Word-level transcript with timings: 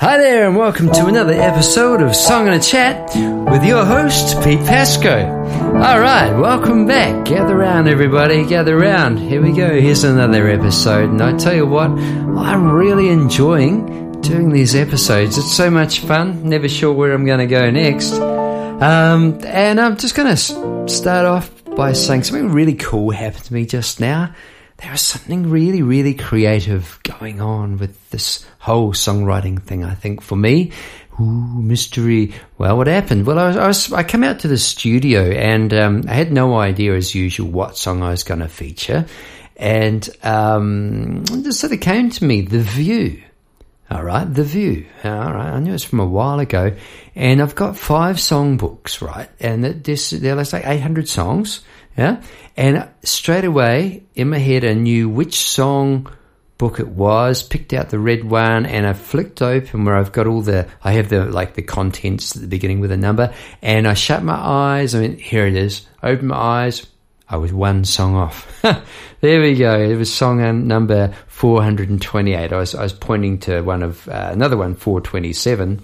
Hi 0.00 0.16
there, 0.16 0.46
and 0.46 0.56
welcome 0.56 0.90
to 0.92 1.08
another 1.08 1.34
episode 1.34 2.00
of 2.00 2.16
Song 2.16 2.48
and 2.48 2.58
a 2.58 2.64
Chat 2.64 3.14
with 3.52 3.62
your 3.62 3.84
host, 3.84 4.42
Pete 4.42 4.60
Pasco. 4.60 5.26
All 5.74 6.00
right, 6.00 6.34
welcome 6.40 6.86
back. 6.86 7.26
Gather 7.26 7.54
round, 7.54 7.86
everybody. 7.86 8.46
Gather 8.46 8.78
round. 8.78 9.18
Here 9.18 9.42
we 9.42 9.52
go. 9.52 9.78
Here's 9.78 10.02
another 10.02 10.48
episode. 10.48 11.10
And 11.10 11.20
I 11.20 11.36
tell 11.36 11.54
you 11.54 11.66
what, 11.66 11.90
I'm 11.90 12.70
really 12.70 13.10
enjoying 13.10 14.22
doing 14.22 14.52
these 14.52 14.74
episodes. 14.74 15.36
It's 15.36 15.54
so 15.54 15.70
much 15.70 16.00
fun. 16.00 16.48
Never 16.48 16.66
sure 16.66 16.94
where 16.94 17.12
I'm 17.12 17.26
going 17.26 17.40
to 17.40 17.46
go 17.46 17.70
next. 17.70 18.14
Um, 18.14 19.38
and 19.44 19.78
I'm 19.78 19.98
just 19.98 20.14
going 20.14 20.34
to 20.34 20.88
start 20.88 21.26
off 21.26 21.50
by 21.76 21.92
saying 21.92 22.22
something 22.22 22.52
really 22.52 22.74
cool 22.74 23.10
happened 23.10 23.44
to 23.44 23.52
me 23.52 23.66
just 23.66 24.00
now 24.00 24.34
there 24.80 24.94
is 24.94 25.02
something 25.02 25.50
really, 25.50 25.82
really 25.82 26.14
creative 26.14 26.98
going 27.02 27.40
on 27.40 27.78
with 27.78 28.10
this 28.10 28.46
whole 28.58 28.92
songwriting 28.92 29.62
thing. 29.62 29.84
I 29.84 29.94
think 29.94 30.22
for 30.22 30.36
me, 30.36 30.72
ooh, 31.20 31.24
mystery. 31.24 32.32
Well, 32.56 32.76
what 32.76 32.86
happened? 32.86 33.26
Well, 33.26 33.38
I 33.38 33.48
was, 33.48 33.56
I, 33.56 33.66
was, 33.66 33.92
I 33.92 34.02
came 34.02 34.24
out 34.24 34.40
to 34.40 34.48
the 34.48 34.58
studio 34.58 35.30
and 35.30 35.72
um, 35.74 36.04
I 36.08 36.14
had 36.14 36.32
no 36.32 36.56
idea, 36.56 36.94
as 36.94 37.14
usual, 37.14 37.48
what 37.48 37.76
song 37.76 38.02
I 38.02 38.10
was 38.10 38.22
going 38.22 38.40
to 38.40 38.48
feature, 38.48 39.06
and 39.56 40.08
um, 40.22 41.24
just 41.26 41.60
sort 41.60 41.72
of 41.72 41.80
came 41.80 42.10
to 42.10 42.24
me, 42.24 42.40
"The 42.40 42.60
View." 42.60 43.22
All 43.90 44.04
right, 44.04 44.24
The 44.24 44.44
View. 44.44 44.86
All 45.04 45.10
right, 45.10 45.52
I 45.52 45.58
knew 45.58 45.74
it's 45.74 45.84
from 45.84 46.00
a 46.00 46.06
while 46.06 46.38
ago, 46.38 46.74
and 47.14 47.42
I've 47.42 47.56
got 47.56 47.76
five 47.76 48.16
songbooks, 48.16 49.02
right, 49.02 49.28
and 49.40 49.64
this 49.64 50.10
they're 50.10 50.36
like 50.36 50.54
eight 50.54 50.80
hundred 50.80 51.08
songs 51.08 51.60
yeah. 51.96 52.22
And 52.56 52.88
straight 53.02 53.44
away 53.44 54.04
in 54.14 54.30
my 54.30 54.38
head, 54.38 54.64
I 54.64 54.74
knew 54.74 55.08
which 55.08 55.36
song 55.36 56.10
book 56.60 56.78
it 56.78 56.88
was, 56.88 57.42
picked 57.42 57.72
out 57.72 57.88
the 57.88 57.98
red 57.98 58.22
one, 58.22 58.66
and 58.66 58.86
I 58.86 58.92
flicked 58.92 59.40
open 59.40 59.86
where 59.86 59.96
I've 59.96 60.12
got 60.12 60.26
all 60.26 60.42
the, 60.42 60.68
I 60.84 60.92
have 60.92 61.08
the, 61.08 61.24
like 61.24 61.54
the 61.54 61.62
contents 61.62 62.36
at 62.36 62.42
the 62.42 62.48
beginning 62.48 62.80
with 62.80 62.92
a 62.92 62.98
number, 62.98 63.32
and 63.62 63.88
I 63.88 63.94
shut 63.94 64.22
my 64.22 64.34
eyes. 64.34 64.94
I 64.94 65.00
mean, 65.00 65.16
here 65.16 65.46
it 65.46 65.56
is. 65.56 65.86
Open 66.02 66.26
my 66.28 66.36
eyes. 66.36 66.86
I 67.30 67.38
was 67.38 67.52
one 67.52 67.84
song 67.86 68.14
off. 68.14 68.60
there 69.20 69.40
we 69.40 69.54
go. 69.54 69.80
It 69.80 69.96
was 69.96 70.12
song 70.12 70.66
number 70.66 71.14
428. 71.28 72.52
I 72.52 72.56
was, 72.56 72.74
I 72.74 72.82
was 72.82 72.92
pointing 72.92 73.38
to 73.40 73.62
one 73.62 73.82
of, 73.82 74.06
uh, 74.08 74.28
another 74.32 74.58
one, 74.58 74.74
427. 74.74 75.80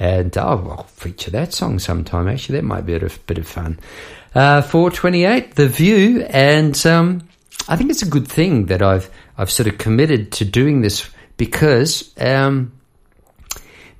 And 0.00 0.38
oh, 0.38 0.76
I'll 0.76 0.84
feature 0.84 1.30
that 1.32 1.52
song 1.52 1.78
sometime. 1.78 2.26
Actually, 2.26 2.58
that 2.58 2.64
might 2.64 2.86
be 2.86 2.94
a 2.94 3.10
bit 3.26 3.38
of 3.38 3.46
fun. 3.46 3.78
Uh, 4.34 4.62
428, 4.62 5.54
The 5.54 5.68
View, 5.68 6.22
and 6.28 6.86
um, 6.86 7.28
I 7.68 7.76
think 7.76 7.90
it's 7.90 8.02
a 8.02 8.08
good 8.08 8.28
thing 8.28 8.66
that 8.66 8.82
I've 8.82 9.10
I've 9.36 9.50
sort 9.50 9.68
of 9.68 9.78
committed 9.78 10.32
to 10.32 10.44
doing 10.44 10.80
this 10.80 11.08
because 11.36 12.12
um, 12.18 12.72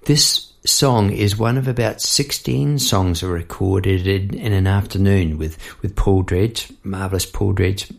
this 0.04 0.52
song 0.66 1.10
is 1.10 1.36
one 1.36 1.56
of 1.56 1.68
about 1.68 2.00
16 2.00 2.78
songs 2.78 3.22
are 3.22 3.32
recorded 3.32 4.06
in, 4.06 4.34
in, 4.38 4.52
an 4.52 4.66
afternoon 4.66 5.38
with, 5.38 5.56
with 5.80 5.96
Paul 5.96 6.22
Dredge, 6.22 6.72
marvellous 6.82 7.24
Paul 7.24 7.52
Dredge, 7.52 7.90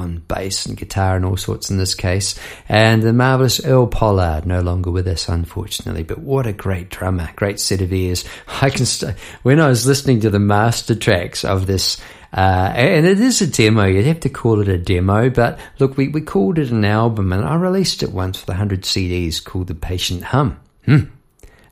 on 0.00 0.22
bass 0.26 0.66
and 0.66 0.76
guitar 0.76 1.16
and 1.16 1.24
all 1.24 1.36
sorts 1.36 1.70
in 1.70 1.76
this 1.76 1.94
case. 1.94 2.38
And 2.68 3.02
the 3.02 3.12
marvelous 3.12 3.64
Earl 3.64 3.86
Pollard, 3.86 4.46
no 4.46 4.60
longer 4.60 4.90
with 4.90 5.06
us, 5.06 5.28
unfortunately. 5.28 6.02
But 6.02 6.18
what 6.18 6.46
a 6.46 6.52
great 6.52 6.90
drummer, 6.90 7.30
great 7.36 7.60
set 7.60 7.80
of 7.80 7.92
ears. 7.92 8.24
I 8.60 8.70
can, 8.70 8.86
st- 8.86 9.16
when 9.42 9.60
I 9.60 9.68
was 9.68 9.86
listening 9.86 10.20
to 10.20 10.30
the 10.30 10.38
master 10.38 10.94
tracks 10.94 11.44
of 11.44 11.66
this, 11.66 12.00
uh, 12.32 12.72
and 12.74 13.06
it 13.06 13.20
is 13.20 13.40
a 13.40 13.46
demo. 13.46 13.84
You'd 13.84 14.06
have 14.06 14.20
to 14.20 14.28
call 14.28 14.60
it 14.60 14.68
a 14.68 14.78
demo, 14.78 15.30
but 15.30 15.58
look, 15.78 15.96
we, 15.96 16.08
we 16.08 16.20
called 16.20 16.58
it 16.58 16.70
an 16.70 16.84
album, 16.84 17.32
and 17.32 17.44
I 17.44 17.54
released 17.56 18.02
it 18.02 18.12
once 18.12 18.40
with 18.40 18.48
100 18.48 18.82
CDs 18.82 19.42
called 19.42 19.66
The 19.66 19.74
Patient 19.74 20.24
Hum. 20.24 20.58
Hmm. 20.86 21.04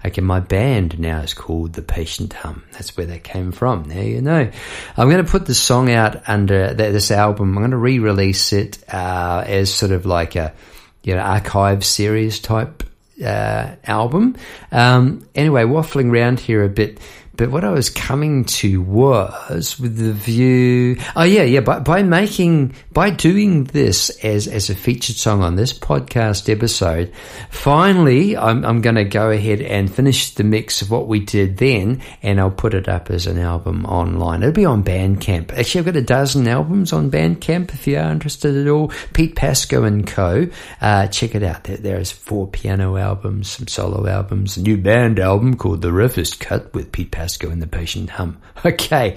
Okay, 0.04 0.20
my 0.20 0.38
band 0.38 1.00
now 1.00 1.20
is 1.20 1.34
called 1.34 1.72
The 1.72 1.82
Patient 1.82 2.32
Hum. 2.32 2.62
That's 2.72 2.96
where 2.96 3.06
that 3.06 3.24
came 3.24 3.50
from. 3.50 3.84
There 3.84 4.04
you 4.04 4.22
know. 4.22 4.48
I'm 4.96 5.10
going 5.10 5.24
to 5.24 5.30
put 5.30 5.46
the 5.46 5.54
song 5.54 5.90
out 5.90 6.28
under 6.28 6.72
this 6.72 7.10
album. 7.10 7.50
I'm 7.50 7.62
going 7.62 7.72
to 7.72 7.76
re-release 7.76 8.52
it 8.52 8.78
uh, 8.92 9.42
as 9.44 9.74
sort 9.74 9.90
of 9.90 10.06
like 10.06 10.36
a 10.36 10.54
you 11.02 11.14
know 11.14 11.20
archive 11.20 11.84
series 11.84 12.38
type 12.38 12.84
uh, 13.24 13.74
album. 13.84 14.36
Um, 14.70 15.26
anyway, 15.34 15.64
waffling 15.64 16.12
around 16.12 16.38
here 16.38 16.62
a 16.62 16.68
bit. 16.68 17.00
But 17.38 17.52
what 17.52 17.62
I 17.62 17.70
was 17.70 17.88
coming 17.88 18.44
to 18.46 18.82
was 18.82 19.78
with 19.78 19.96
the 19.96 20.12
view. 20.12 20.96
Oh 21.14 21.22
yeah, 21.22 21.44
yeah. 21.44 21.60
By, 21.60 21.78
by 21.78 22.02
making, 22.02 22.74
by 22.90 23.10
doing 23.10 23.62
this 23.62 24.10
as 24.24 24.48
as 24.48 24.70
a 24.70 24.74
featured 24.74 25.14
song 25.14 25.44
on 25.44 25.54
this 25.54 25.72
podcast 25.72 26.52
episode, 26.52 27.12
finally, 27.48 28.36
I'm 28.36 28.64
I'm 28.64 28.80
going 28.80 28.96
to 28.96 29.04
go 29.04 29.30
ahead 29.30 29.62
and 29.62 29.88
finish 29.88 30.34
the 30.34 30.42
mix 30.42 30.82
of 30.82 30.90
what 30.90 31.06
we 31.06 31.20
did 31.20 31.58
then, 31.58 32.02
and 32.24 32.40
I'll 32.40 32.50
put 32.50 32.74
it 32.74 32.88
up 32.88 33.08
as 33.08 33.28
an 33.28 33.38
album 33.38 33.86
online. 33.86 34.42
It'll 34.42 34.52
be 34.52 34.64
on 34.64 34.82
Bandcamp. 34.82 35.56
Actually, 35.56 35.78
I've 35.78 35.86
got 35.86 35.96
a 35.96 36.02
dozen 36.02 36.48
albums 36.48 36.92
on 36.92 37.08
Bandcamp. 37.08 37.72
If 37.72 37.86
you 37.86 37.98
are 37.98 38.10
interested 38.10 38.56
at 38.56 38.66
all, 38.66 38.88
Pete 39.12 39.36
Pasco 39.36 39.84
and 39.84 40.04
Co. 40.04 40.48
Uh, 40.80 41.06
check 41.06 41.36
it 41.36 41.44
out. 41.44 41.62
There, 41.62 41.76
there's 41.76 42.10
four 42.10 42.48
piano 42.48 42.96
albums, 42.96 43.48
some 43.48 43.68
solo 43.68 44.08
albums, 44.08 44.56
a 44.56 44.62
new 44.62 44.76
band 44.76 45.20
album 45.20 45.56
called 45.56 45.82
The 45.82 45.92
Riff 45.92 46.18
is 46.18 46.34
Cut 46.34 46.74
with 46.74 46.90
Pete 46.90 47.12
Pasco 47.12 47.27
Go 47.36 47.50
in 47.50 47.60
the 47.60 47.66
patient 47.66 48.10
hum. 48.10 48.40
Okay, 48.64 49.16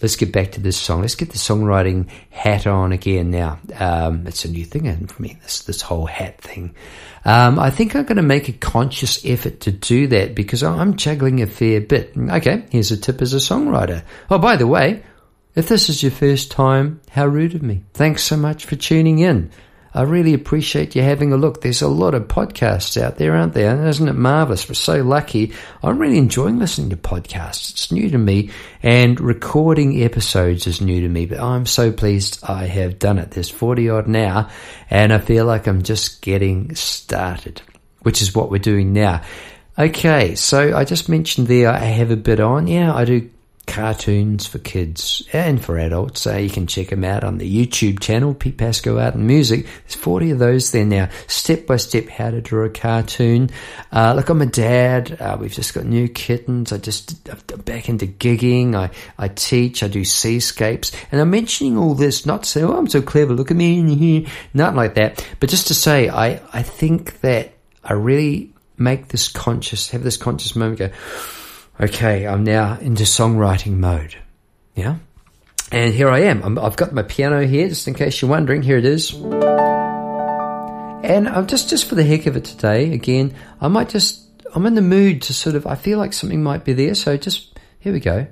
let's 0.00 0.16
get 0.16 0.32
back 0.32 0.52
to 0.52 0.60
this 0.60 0.76
song. 0.76 1.00
Let's 1.02 1.14
get 1.14 1.30
the 1.30 1.38
songwriting 1.38 2.08
hat 2.30 2.66
on 2.66 2.92
again 2.92 3.30
now. 3.30 3.58
Um, 3.74 4.26
it's 4.26 4.44
a 4.44 4.50
new 4.50 4.64
thing 4.64 5.06
for 5.06 5.22
me, 5.22 5.38
this, 5.42 5.62
this 5.62 5.82
whole 5.82 6.06
hat 6.06 6.40
thing. 6.40 6.74
Um, 7.24 7.58
I 7.58 7.70
think 7.70 7.96
I'm 7.96 8.04
going 8.04 8.16
to 8.16 8.22
make 8.22 8.48
a 8.48 8.52
conscious 8.52 9.24
effort 9.24 9.60
to 9.62 9.72
do 9.72 10.06
that 10.08 10.34
because 10.34 10.62
I'm 10.62 10.96
juggling 10.96 11.42
a 11.42 11.46
fair 11.46 11.80
bit. 11.80 12.12
Okay, 12.16 12.64
here's 12.70 12.92
a 12.92 12.96
tip 12.96 13.20
as 13.20 13.34
a 13.34 13.38
songwriter. 13.38 14.04
Oh, 14.30 14.38
by 14.38 14.56
the 14.56 14.66
way, 14.66 15.02
if 15.54 15.68
this 15.68 15.88
is 15.88 16.02
your 16.02 16.12
first 16.12 16.50
time, 16.50 17.00
how 17.10 17.26
rude 17.26 17.54
of 17.54 17.62
me. 17.62 17.82
Thanks 17.94 18.22
so 18.22 18.36
much 18.36 18.64
for 18.64 18.76
tuning 18.76 19.18
in. 19.18 19.50
I 19.96 20.02
really 20.02 20.34
appreciate 20.34 20.94
you 20.94 21.00
having 21.00 21.32
a 21.32 21.38
look. 21.38 21.62
There's 21.62 21.80
a 21.80 21.88
lot 21.88 22.12
of 22.12 22.24
podcasts 22.24 23.00
out 23.00 23.16
there, 23.16 23.34
aren't 23.34 23.54
there? 23.54 23.74
And 23.74 23.88
isn't 23.88 24.08
it 24.08 24.12
marvelous? 24.12 24.68
We're 24.68 24.74
so 24.74 25.02
lucky. 25.02 25.54
I'm 25.82 25.98
really 25.98 26.18
enjoying 26.18 26.58
listening 26.58 26.90
to 26.90 26.98
podcasts. 26.98 27.70
It's 27.70 27.90
new 27.90 28.10
to 28.10 28.18
me 28.18 28.50
and 28.82 29.18
recording 29.18 30.02
episodes 30.02 30.66
is 30.66 30.82
new 30.82 31.00
to 31.00 31.08
me, 31.08 31.24
but 31.24 31.40
I'm 31.40 31.64
so 31.64 31.92
pleased 31.92 32.40
I 32.44 32.66
have 32.66 32.98
done 32.98 33.18
it. 33.18 33.30
There's 33.30 33.48
40 33.48 33.88
odd 33.88 34.06
now 34.06 34.50
and 34.90 35.14
I 35.14 35.18
feel 35.18 35.46
like 35.46 35.66
I'm 35.66 35.82
just 35.82 36.20
getting 36.20 36.74
started, 36.74 37.62
which 38.02 38.20
is 38.20 38.34
what 38.34 38.50
we're 38.50 38.58
doing 38.58 38.92
now. 38.92 39.22
Okay, 39.78 40.34
so 40.34 40.76
I 40.76 40.84
just 40.84 41.08
mentioned 41.08 41.46
there 41.46 41.70
I 41.70 41.78
have 41.78 42.10
a 42.10 42.16
bit 42.16 42.38
on. 42.38 42.66
Yeah, 42.66 42.94
I 42.94 43.06
do 43.06 43.30
cartoons 43.66 44.46
for 44.46 44.58
kids 44.58 45.22
and 45.32 45.62
for 45.62 45.78
adults. 45.78 46.26
Uh, 46.26 46.36
you 46.36 46.50
can 46.50 46.66
check 46.66 46.88
them 46.88 47.04
out 47.04 47.24
on 47.24 47.38
the 47.38 47.66
YouTube 47.66 48.00
channel, 48.00 48.34
Pete 48.34 48.56
Pasco 48.56 48.98
Art 48.98 49.14
and 49.14 49.26
Music. 49.26 49.66
There's 49.84 49.94
40 49.94 50.30
of 50.30 50.38
those 50.38 50.70
there 50.72 50.84
now. 50.84 51.08
Step 51.26 51.66
by 51.66 51.76
step 51.76 52.08
how 52.08 52.30
to 52.30 52.40
draw 52.40 52.64
a 52.64 52.70
cartoon. 52.70 53.50
Uh, 53.92 54.14
look, 54.14 54.28
I'm 54.28 54.42
a 54.42 54.46
dad. 54.46 55.20
Uh, 55.20 55.36
we've 55.38 55.52
just 55.52 55.74
got 55.74 55.84
new 55.84 56.08
kittens. 56.08 56.72
I 56.72 56.78
just, 56.78 57.28
I'm 57.28 57.60
back 57.62 57.88
into 57.88 58.06
gigging. 58.06 58.74
I, 58.74 58.90
I 59.18 59.28
teach. 59.28 59.82
I 59.82 59.88
do 59.88 60.04
seascapes. 60.04 60.92
And 61.12 61.20
I'm 61.20 61.30
mentioning 61.30 61.76
all 61.76 61.94
this 61.94 62.26
not 62.26 62.44
to 62.44 62.48
say, 62.48 62.62
oh, 62.62 62.76
I'm 62.76 62.88
so 62.88 63.02
clever. 63.02 63.34
Look 63.34 63.50
at 63.50 63.56
me 63.56 63.78
in 63.78 63.88
here. 63.98 64.26
Not 64.54 64.74
like 64.74 64.94
that. 64.94 65.26
But 65.40 65.50
just 65.50 65.68
to 65.68 65.74
say, 65.74 66.08
I, 66.08 66.40
I 66.52 66.62
think 66.62 67.20
that 67.20 67.52
I 67.84 67.92
really 67.92 68.52
make 68.78 69.08
this 69.08 69.28
conscious, 69.28 69.90
have 69.90 70.02
this 70.02 70.16
conscious 70.16 70.54
moment 70.54 70.78
go, 70.78 70.90
okay, 71.80 72.26
I'm 72.26 72.44
now 72.44 72.78
into 72.80 73.04
songwriting 73.04 73.78
mode. 73.78 74.16
Yeah. 74.74 74.96
And 75.72 75.92
here 75.92 76.08
I 76.08 76.20
am. 76.20 76.58
i 76.58 76.62
have 76.62 76.76
got 76.76 76.92
my 76.92 77.02
piano 77.02 77.46
here, 77.46 77.68
just 77.68 77.88
in 77.88 77.94
case 77.94 78.22
you're 78.22 78.30
wondering. 78.30 78.62
Here 78.62 78.78
it 78.78 78.84
is. 78.84 79.12
And 81.02 81.28
I'm 81.28 81.46
just, 81.46 81.68
just 81.68 81.86
for 81.88 81.94
the 81.94 82.04
heck 82.04 82.26
of 82.26 82.36
it 82.36 82.44
today, 82.44 82.92
again, 82.92 83.34
I 83.60 83.68
might 83.68 83.88
just, 83.88 84.22
I'm 84.54 84.66
in 84.66 84.74
the 84.74 84.82
mood 84.82 85.22
to 85.22 85.34
sort 85.34 85.56
of, 85.56 85.66
I 85.66 85.74
feel 85.74 85.98
like 85.98 86.12
something 86.12 86.42
might 86.42 86.64
be 86.64 86.72
there. 86.72 86.94
So 86.94 87.16
just, 87.16 87.58
here 87.80 87.92
we 87.92 88.00
go. 88.00 88.26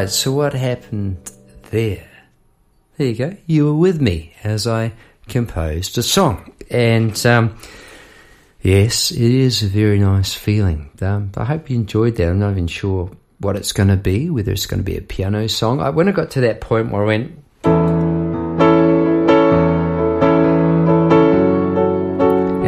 Right, 0.00 0.10
so 0.10 0.32
what 0.32 0.52
happened 0.52 1.30
there? 1.70 2.08
There 2.96 3.06
you 3.06 3.14
go. 3.14 3.36
You 3.46 3.66
were 3.66 3.76
with 3.76 4.00
me 4.00 4.34
as 4.42 4.66
I 4.66 4.92
composed 5.28 5.98
a 5.98 6.02
song. 6.02 6.52
And 6.70 7.26
um, 7.26 7.58
yes, 8.62 9.10
it 9.10 9.20
is 9.20 9.62
a 9.62 9.66
very 9.66 9.98
nice 9.98 10.34
feeling. 10.34 10.90
Um, 11.00 11.32
I 11.36 11.44
hope 11.44 11.70
you 11.70 11.76
enjoyed 11.76 12.16
that. 12.16 12.28
I'm 12.28 12.38
not 12.38 12.52
even 12.52 12.66
sure 12.66 13.10
what 13.38 13.56
it's 13.56 13.72
going 13.72 13.88
to 13.88 13.96
be, 13.96 14.30
whether 14.30 14.52
it's 14.52 14.66
going 14.66 14.80
to 14.80 14.84
be 14.84 14.96
a 14.96 15.02
piano 15.02 15.46
song. 15.48 15.80
I, 15.80 15.90
when 15.90 16.08
I 16.08 16.12
got 16.12 16.30
to 16.32 16.40
that 16.42 16.60
point 16.60 16.90
where 16.90 17.02
I 17.02 17.06
went, 17.06 17.44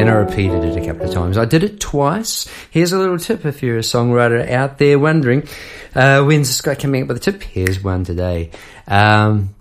and 0.08 0.16
I 0.16 0.20
repeated 0.20 0.64
it 0.64 0.76
a 0.76 0.86
couple 0.86 1.06
of 1.06 1.12
times. 1.12 1.36
I 1.36 1.44
did 1.44 1.62
it 1.62 1.80
twice. 1.80 2.48
Here's 2.70 2.92
a 2.92 2.98
little 2.98 3.18
tip 3.18 3.44
if 3.44 3.62
you're 3.62 3.76
a 3.76 3.80
songwriter 3.80 4.50
out 4.50 4.78
there 4.78 4.98
wondering 4.98 5.46
uh, 5.94 6.22
when's 6.22 6.48
this 6.48 6.60
guy 6.62 6.74
coming 6.74 7.02
up 7.02 7.08
with 7.08 7.18
a 7.18 7.20
tip. 7.20 7.42
Here's 7.42 7.82
one 7.82 8.04
today. 8.04 8.50
Um, 8.86 9.54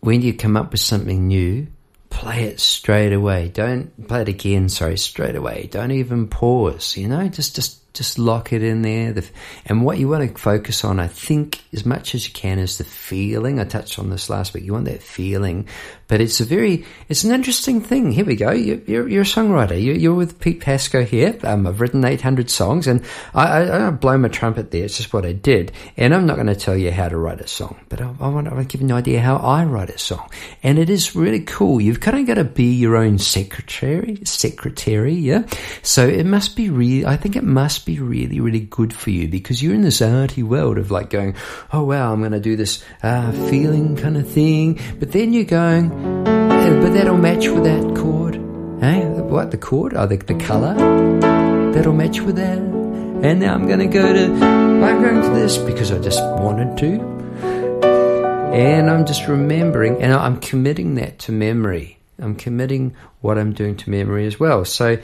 when 0.00 0.22
you 0.22 0.32
come 0.32 0.56
up 0.56 0.72
with 0.72 0.80
something 0.80 1.28
new, 1.28 1.66
play 2.08 2.44
it 2.44 2.60
straight 2.60 3.12
away. 3.12 3.48
Don't 3.48 4.08
play 4.08 4.22
it 4.22 4.28
again. 4.28 4.68
Sorry, 4.68 4.96
straight 4.96 5.36
away. 5.36 5.68
Don't 5.70 5.92
even 5.92 6.28
pause. 6.28 6.96
You 6.96 7.08
know, 7.08 7.28
just 7.28 7.54
just 7.54 7.81
just 7.94 8.18
lock 8.18 8.52
it 8.52 8.62
in 8.62 8.82
there. 8.82 9.12
The, 9.12 9.28
and 9.66 9.84
what 9.84 9.98
you 9.98 10.08
want 10.08 10.28
to 10.28 10.40
focus 10.40 10.84
on, 10.84 10.98
I 10.98 11.08
think, 11.08 11.62
as 11.72 11.84
much 11.84 12.14
as 12.14 12.26
you 12.26 12.32
can, 12.32 12.58
is 12.58 12.78
the 12.78 12.84
feeling. 12.84 13.60
I 13.60 13.64
touched 13.64 13.98
on 13.98 14.10
this 14.10 14.30
last 14.30 14.54
week. 14.54 14.64
You 14.64 14.72
want 14.72 14.86
that 14.86 15.02
feeling, 15.02 15.68
but 16.08 16.20
it's 16.20 16.40
a 16.40 16.44
very, 16.44 16.84
it's 17.08 17.24
an 17.24 17.32
interesting 17.32 17.80
thing. 17.80 18.12
Here 18.12 18.24
we 18.24 18.36
go. 18.36 18.50
You're, 18.50 19.08
you're, 19.08 19.22
a 19.22 19.24
songwriter. 19.24 19.82
You're, 20.00 20.14
with 20.14 20.40
Pete 20.40 20.60
Pasco 20.60 21.04
here. 21.04 21.38
Um, 21.42 21.66
I've 21.66 21.80
written 21.80 22.04
800 22.04 22.50
songs, 22.50 22.86
and 22.86 23.04
I, 23.34 23.46
I, 23.46 23.86
I, 23.86 23.90
blow 23.90 24.16
my 24.18 24.28
trumpet 24.28 24.70
there. 24.70 24.84
It's 24.84 24.96
just 24.96 25.12
what 25.12 25.24
I 25.24 25.32
did. 25.32 25.72
And 25.96 26.14
I'm 26.14 26.26
not 26.26 26.36
going 26.36 26.48
to 26.48 26.54
tell 26.54 26.76
you 26.76 26.90
how 26.90 27.08
to 27.08 27.16
write 27.16 27.40
a 27.40 27.46
song, 27.46 27.78
but 27.88 28.00
I, 28.00 28.14
I 28.20 28.28
want 28.28 28.48
to 28.48 28.64
give 28.64 28.80
you 28.80 28.86
an 28.86 28.92
idea 28.92 29.20
how 29.20 29.36
I 29.36 29.64
write 29.64 29.90
a 29.90 29.98
song. 29.98 30.28
And 30.62 30.78
it 30.78 30.90
is 30.90 31.14
really 31.16 31.40
cool. 31.40 31.80
You've 31.80 32.00
kind 32.00 32.18
of 32.18 32.26
got 32.26 32.34
to 32.34 32.44
be 32.44 32.72
your 32.72 32.96
own 32.96 33.18
secretary, 33.18 34.20
secretary, 34.24 35.14
yeah. 35.14 35.46
So 35.82 36.06
it 36.06 36.24
must 36.24 36.56
be 36.56 36.70
really. 36.70 37.06
I 37.06 37.16
think 37.16 37.36
it 37.36 37.44
must 37.44 37.81
be 37.84 37.98
really, 37.98 38.40
really 38.40 38.60
good 38.60 38.92
for 38.92 39.10
you 39.10 39.28
because 39.28 39.62
you're 39.62 39.74
in 39.74 39.82
this 39.82 40.00
arty 40.00 40.42
world 40.42 40.78
of 40.78 40.90
like 40.90 41.10
going, 41.10 41.36
oh 41.72 41.84
wow, 41.84 42.12
I'm 42.12 42.20
going 42.20 42.32
to 42.32 42.40
do 42.40 42.56
this 42.56 42.82
uh, 43.02 43.32
feeling 43.50 43.96
kind 43.96 44.16
of 44.16 44.28
thing. 44.28 44.80
But 44.98 45.12
then 45.12 45.32
you're 45.32 45.44
going, 45.44 45.90
yeah, 46.26 46.80
but 46.80 46.92
that'll 46.94 47.18
match 47.18 47.46
with 47.48 47.64
that 47.64 47.96
chord. 47.96 48.36
Eh? 48.82 49.04
What, 49.04 49.50
the 49.50 49.58
chord? 49.58 49.94
Oh, 49.94 50.06
the, 50.06 50.16
the 50.16 50.34
color? 50.34 50.74
That'll 51.72 51.94
match 51.94 52.20
with 52.20 52.36
that. 52.36 52.58
And 52.58 53.40
now 53.40 53.54
I'm 53.54 53.66
going 53.66 53.78
to 53.78 53.86
go 53.86 54.12
to, 54.12 54.24
I'm 54.44 55.00
going 55.02 55.22
to 55.22 55.28
this 55.30 55.56
because 55.58 55.92
I 55.92 55.98
just 56.00 56.20
wanted 56.20 56.76
to. 56.78 57.12
And 58.52 58.90
I'm 58.90 59.06
just 59.06 59.28
remembering, 59.28 60.02
and 60.02 60.12
I'm 60.12 60.38
committing 60.40 60.96
that 60.96 61.20
to 61.20 61.32
memory. 61.32 61.98
I'm 62.18 62.34
committing 62.34 62.94
what 63.20 63.38
I'm 63.38 63.52
doing 63.52 63.76
to 63.78 63.90
memory 63.90 64.26
as 64.26 64.38
well. 64.38 64.64
So, 64.64 64.98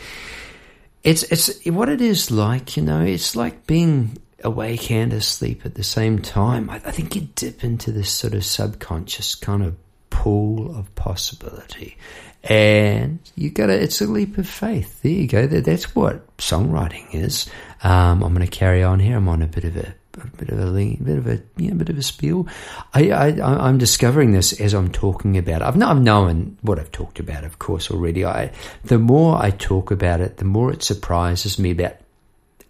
it's 1.03 1.23
it's 1.25 1.67
what 1.67 1.89
it 1.89 2.01
is 2.01 2.31
like, 2.31 2.77
you 2.77 2.83
know. 2.83 3.03
It's 3.03 3.37
like 3.37 3.67
being 3.67 4.19
awake 4.45 4.91
and 4.91 5.13
asleep 5.13 5.65
at 5.65 5.75
the 5.75 5.85
same 5.85 6.21
time. 6.21 6.71
I, 6.71 6.77
I 6.77 6.91
think 6.91 7.15
you 7.15 7.29
dip 7.35 7.65
into 7.65 7.93
this 7.93 8.11
sort 8.11 8.35
of 8.35 8.45
subconscious 8.45 9.35
kind 9.35 9.63
of 9.63 9.77
pool 10.11 10.77
of 10.77 10.95
possibility, 10.95 11.97
and 12.45 13.19
you 13.35 13.51
got. 13.51 13.71
It's 13.71 14.01
a 14.01 14.07
leap 14.07 14.39
of 14.39 14.49
faith. 14.49 15.03
There 15.03 15.13
you 15.13 15.29
go. 15.29 15.47
That, 15.47 15.65
That's 15.65 15.95
what 15.95 16.37
songwriting 16.39 17.15
is. 17.15 17.49
Um, 17.83 18.23
I'm 18.23 18.35
going 18.35 18.47
to 18.47 18.51
carry 18.51 18.83
on 18.83 18.99
here. 18.99 19.17
I'm 19.17 19.29
on 19.29 19.43
a 19.43 19.47
bit 19.47 19.65
of 19.65 19.77
a 19.77 19.95
a 20.25 20.37
bit 20.37 20.49
of 20.51 20.59
a 20.59 20.67
lean, 20.67 21.03
bit 21.05 21.19
of 21.19 21.27
a 21.27 21.41
yeah, 21.57 21.73
bit 21.73 21.89
of 21.89 21.99
a 21.99 22.03
spiel. 22.03 22.47
I, 22.95 23.11
I 23.11 23.69
I'm 23.69 23.79
discovering 23.79 24.33
this 24.33 24.59
as 24.61 24.75
I'm 24.75 24.91
talking 24.91 25.39
about 25.39 25.63
it. 25.63 25.65
I've, 25.65 25.77
not, 25.77 25.97
I've 25.97 26.03
known 26.03 26.57
what 26.63 26.79
I've 26.79 26.93
talked 26.93 27.19
about, 27.21 27.45
of 27.45 27.59
course, 27.59 27.91
already. 27.91 28.25
I 28.25 28.53
the 28.85 28.99
more 28.99 29.37
I 29.37 29.51
talk 29.51 29.91
about 29.91 30.21
it, 30.21 30.39
the 30.39 30.45
more 30.45 30.73
it 30.73 30.83
surprises 30.83 31.59
me 31.59 31.71
about 31.73 31.97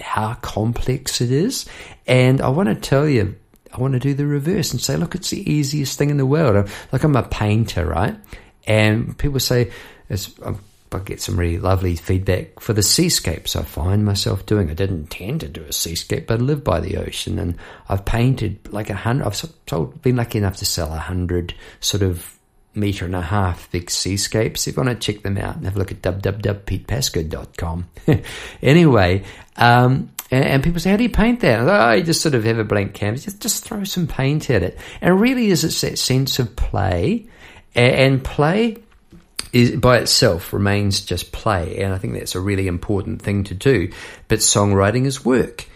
how 0.00 0.34
complex 0.34 1.20
it 1.20 1.32
is. 1.32 1.66
And 2.06 2.40
I 2.40 2.48
want 2.48 2.68
to 2.68 2.74
tell 2.74 3.08
you, 3.08 3.36
I 3.72 3.80
want 3.80 3.94
to 3.94 4.00
do 4.00 4.14
the 4.14 4.26
reverse 4.26 4.72
and 4.72 4.80
say, 4.80 4.96
look, 4.96 5.14
it's 5.14 5.30
the 5.30 5.50
easiest 5.50 5.98
thing 5.98 6.10
in 6.10 6.16
the 6.16 6.26
world. 6.26 6.56
I'm, 6.56 6.72
like 6.92 7.04
I'm 7.04 7.16
a 7.16 7.22
painter, 7.22 7.84
right? 7.86 8.16
And 8.66 9.16
people 9.18 9.40
say, 9.40 9.72
it's, 10.08 10.32
I'm 10.42 10.58
I 10.92 10.98
get 11.00 11.20
some 11.20 11.38
really 11.38 11.58
lovely 11.58 11.96
feedback 11.96 12.60
for 12.60 12.72
the 12.72 12.82
seascapes 12.82 13.56
I 13.56 13.62
find 13.62 14.04
myself 14.04 14.46
doing. 14.46 14.70
I 14.70 14.74
didn't 14.74 15.00
intend 15.00 15.40
to 15.40 15.48
do 15.48 15.62
a 15.62 15.72
seascape, 15.72 16.26
but 16.26 16.40
I 16.40 16.42
live 16.42 16.64
by 16.64 16.80
the 16.80 16.96
ocean 16.96 17.38
and 17.38 17.56
I've 17.88 18.04
painted 18.04 18.72
like 18.72 18.90
a 18.90 18.94
hundred, 18.94 19.26
I've 19.70 20.02
been 20.02 20.16
lucky 20.16 20.38
enough 20.38 20.56
to 20.58 20.64
sell 20.64 20.92
a 20.92 20.98
hundred 20.98 21.54
sort 21.80 22.02
of 22.02 22.38
meter 22.74 23.04
and 23.04 23.14
a 23.16 23.20
half 23.20 23.70
big 23.70 23.90
seascapes. 23.90 24.66
If 24.66 24.76
you 24.76 24.82
want 24.82 25.00
to 25.00 25.12
check 25.12 25.22
them 25.22 25.36
out, 25.36 25.62
have 25.62 25.76
a 25.76 25.78
look 25.78 25.92
at 25.92 26.00
www.petepasco.com. 26.02 27.88
anyway, 28.62 29.24
um, 29.56 30.10
and, 30.30 30.44
and, 30.44 30.62
people 30.62 30.80
say, 30.80 30.90
how 30.90 30.96
do 30.96 31.02
you 31.02 31.10
paint 31.10 31.40
that? 31.40 31.64
Like, 31.64 31.80
oh, 31.80 31.92
you 31.92 32.02
just 32.02 32.20
sort 32.20 32.34
of 32.34 32.44
have 32.44 32.58
a 32.58 32.64
blank 32.64 32.94
canvas, 32.94 33.24
just, 33.24 33.40
just 33.40 33.64
throw 33.64 33.84
some 33.84 34.06
paint 34.06 34.50
at 34.50 34.62
it. 34.62 34.78
And 35.00 35.20
really 35.20 35.48
is 35.48 35.64
it's 35.64 35.80
that 35.80 35.98
sense 35.98 36.38
of 36.38 36.54
play 36.54 37.26
and, 37.74 37.94
and 37.94 38.24
play 38.24 38.76
is 39.52 39.76
by 39.76 39.98
itself 39.98 40.52
remains 40.52 41.00
just 41.00 41.32
play, 41.32 41.78
and 41.78 41.92
I 41.92 41.98
think 41.98 42.14
that's 42.14 42.34
a 42.34 42.40
really 42.40 42.66
important 42.66 43.22
thing 43.22 43.44
to 43.44 43.54
do. 43.54 43.90
But 44.28 44.40
songwriting 44.40 45.06
is 45.06 45.24
work, 45.24 45.66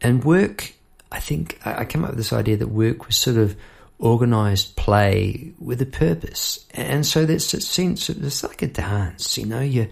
and 0.00 0.24
work. 0.24 0.72
I 1.12 1.20
think 1.20 1.58
I 1.64 1.84
came 1.84 2.04
up 2.04 2.10
with 2.10 2.18
this 2.18 2.32
idea 2.32 2.56
that 2.58 2.68
work 2.68 3.06
was 3.06 3.16
sort 3.16 3.36
of 3.36 3.56
organized 3.98 4.76
play 4.76 5.52
with 5.58 5.82
a 5.82 5.86
purpose, 5.86 6.66
and 6.72 7.04
so 7.04 7.26
there's 7.26 7.52
a 7.54 7.60
sense 7.60 8.08
of 8.08 8.24
it's 8.24 8.42
like 8.42 8.62
a 8.62 8.68
dance, 8.68 9.36
you 9.36 9.46
know, 9.46 9.60
you 9.60 9.88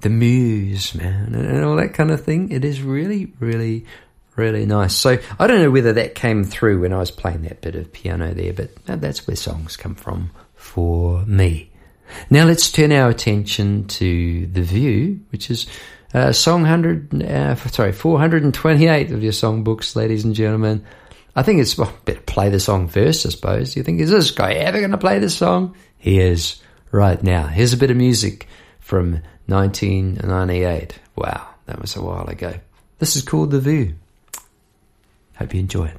the 0.00 0.10
muse, 0.10 0.94
man, 0.94 1.34
and 1.34 1.64
all 1.64 1.76
that 1.76 1.94
kind 1.94 2.10
of 2.10 2.24
thing. 2.24 2.52
It 2.52 2.64
is 2.64 2.82
really, 2.82 3.32
really, 3.40 3.86
really 4.36 4.64
nice. 4.64 4.94
So 4.94 5.18
I 5.38 5.46
don't 5.46 5.60
know 5.60 5.70
whether 5.70 5.92
that 5.94 6.14
came 6.14 6.44
through 6.44 6.80
when 6.80 6.92
I 6.92 6.98
was 6.98 7.10
playing 7.10 7.42
that 7.42 7.60
bit 7.60 7.74
of 7.74 7.92
piano 7.92 8.32
there, 8.32 8.52
but 8.52 8.70
that's 8.86 9.26
where 9.26 9.36
songs 9.36 9.76
come 9.76 9.94
from 9.94 10.30
for 10.54 11.24
me. 11.26 11.70
Now 12.30 12.44
let's 12.44 12.70
turn 12.70 12.92
our 12.92 13.08
attention 13.08 13.86
to 13.88 14.46
The 14.46 14.62
View, 14.62 15.20
which 15.30 15.50
is 15.50 15.66
uh, 16.14 16.32
song 16.32 16.62
100, 16.62 17.22
uh, 17.22 17.54
sorry, 17.56 17.92
428 17.92 19.10
of 19.10 19.22
your 19.22 19.32
songbooks, 19.32 19.94
ladies 19.94 20.24
and 20.24 20.34
gentlemen. 20.34 20.84
I 21.36 21.42
think 21.42 21.60
it's 21.60 21.76
well, 21.78 21.92
better 22.04 22.20
play 22.20 22.48
the 22.48 22.60
song 22.60 22.88
first, 22.88 23.26
I 23.26 23.28
suppose. 23.28 23.76
You 23.76 23.82
think, 23.82 24.00
is 24.00 24.10
this 24.10 24.30
guy 24.30 24.52
ever 24.54 24.78
going 24.78 24.90
to 24.90 24.98
play 24.98 25.18
this 25.18 25.36
song? 25.36 25.76
He 25.98 26.18
is 26.18 26.60
right 26.90 27.22
now. 27.22 27.46
Here's 27.46 27.72
a 27.72 27.76
bit 27.76 27.90
of 27.90 27.96
music 27.96 28.48
from 28.80 29.20
1998. 29.46 30.98
Wow, 31.16 31.48
that 31.66 31.80
was 31.80 31.94
a 31.96 32.02
while 32.02 32.26
ago. 32.26 32.54
This 32.98 33.16
is 33.16 33.22
called 33.22 33.50
The 33.50 33.60
View. 33.60 33.94
Hope 35.36 35.54
you 35.54 35.60
enjoy 35.60 35.86
it. 35.86 35.98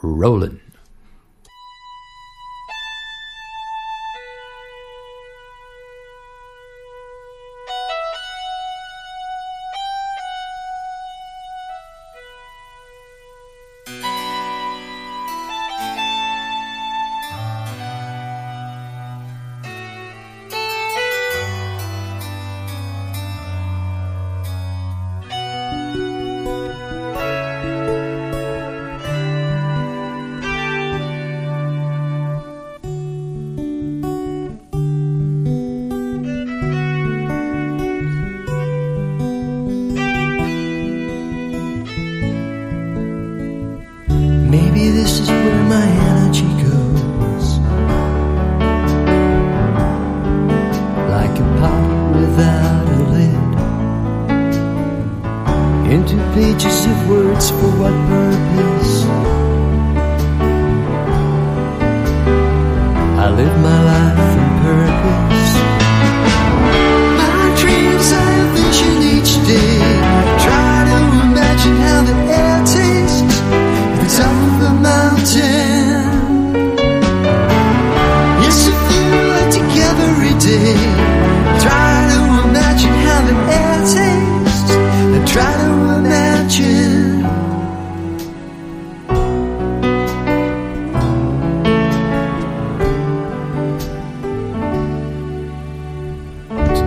Rolling. 0.00 0.60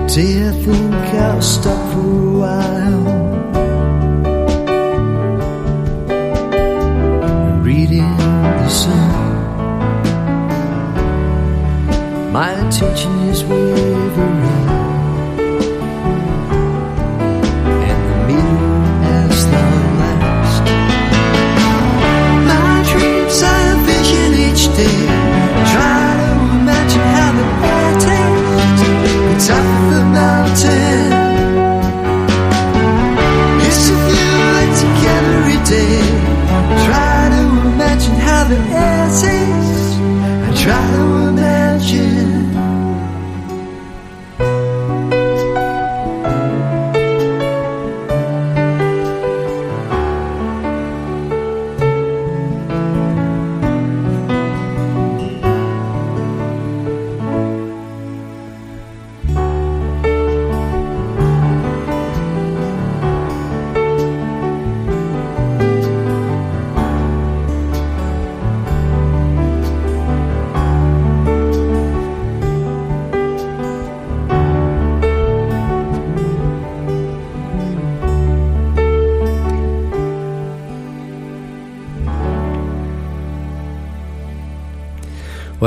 Today 0.07 0.47
I 0.47 0.51
think 0.51 0.93
I'll 1.15 1.41
stop 1.41 1.93
for 1.93 1.99
a 1.99 2.31
while. 2.39 3.03
Reading 7.61 8.17
the 8.17 8.69
sun. 8.69 9.11
My 12.31 12.51
attention 12.53 13.11
is 13.29 13.43
wavering. 13.43 13.87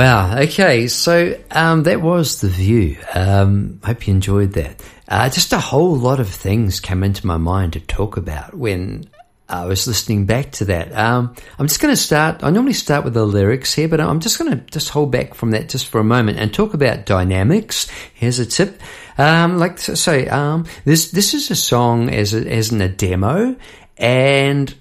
Wow. 0.00 0.38
Okay. 0.38 0.88
So 0.88 1.38
um, 1.50 1.83
that 1.83 2.00
was 2.00 2.40
the 2.40 2.49
view. 2.49 2.97
Um, 3.12 3.83
hope 3.85 4.07
you 4.07 4.14
enjoyed 4.14 4.54
that. 4.54 4.83
Uh, 5.07 5.28
just 5.28 5.52
a 5.52 5.59
whole 5.59 5.95
lot 5.95 6.21
of 6.21 6.30
things 6.30 6.80
came 6.80 7.04
into 7.04 7.26
my 7.26 7.37
mind 7.37 7.75
to 7.75 7.80
talk 7.80 8.16
about 8.16 8.54
when 8.54 9.11
I 9.47 9.66
was 9.66 9.87
listening 9.87 10.25
back 10.25 10.52
to 10.52 10.64
that. 10.64 10.97
Um, 10.97 11.35
I'm 11.59 11.66
just 11.66 11.83
going 11.83 11.92
to 11.92 12.00
start. 12.00 12.42
I 12.42 12.49
normally 12.49 12.73
start 12.73 13.04
with 13.04 13.12
the 13.12 13.26
lyrics 13.26 13.75
here, 13.75 13.88
but 13.88 14.00
I'm 14.00 14.21
just 14.21 14.38
going 14.38 14.50
to 14.50 14.64
just 14.71 14.88
hold 14.88 15.11
back 15.11 15.35
from 15.35 15.50
that 15.50 15.69
just 15.69 15.88
for 15.88 16.00
a 16.00 16.04
moment 16.04 16.38
and 16.38 16.50
talk 16.50 16.73
about 16.73 17.04
dynamics. 17.04 17.87
Here's 18.14 18.38
a 18.38 18.47
tip. 18.47 18.80
Um, 19.19 19.59
like 19.59 19.76
so, 19.76 19.95
so 19.95 20.26
um, 20.30 20.64
this 20.87 21.11
this 21.11 21.35
is 21.35 21.50
a 21.50 21.54
song 21.54 22.09
as 22.09 22.33
a, 22.33 22.50
as 22.50 22.73
in 22.73 22.80
a 22.80 22.88
demo, 22.88 23.54
and 23.99 24.75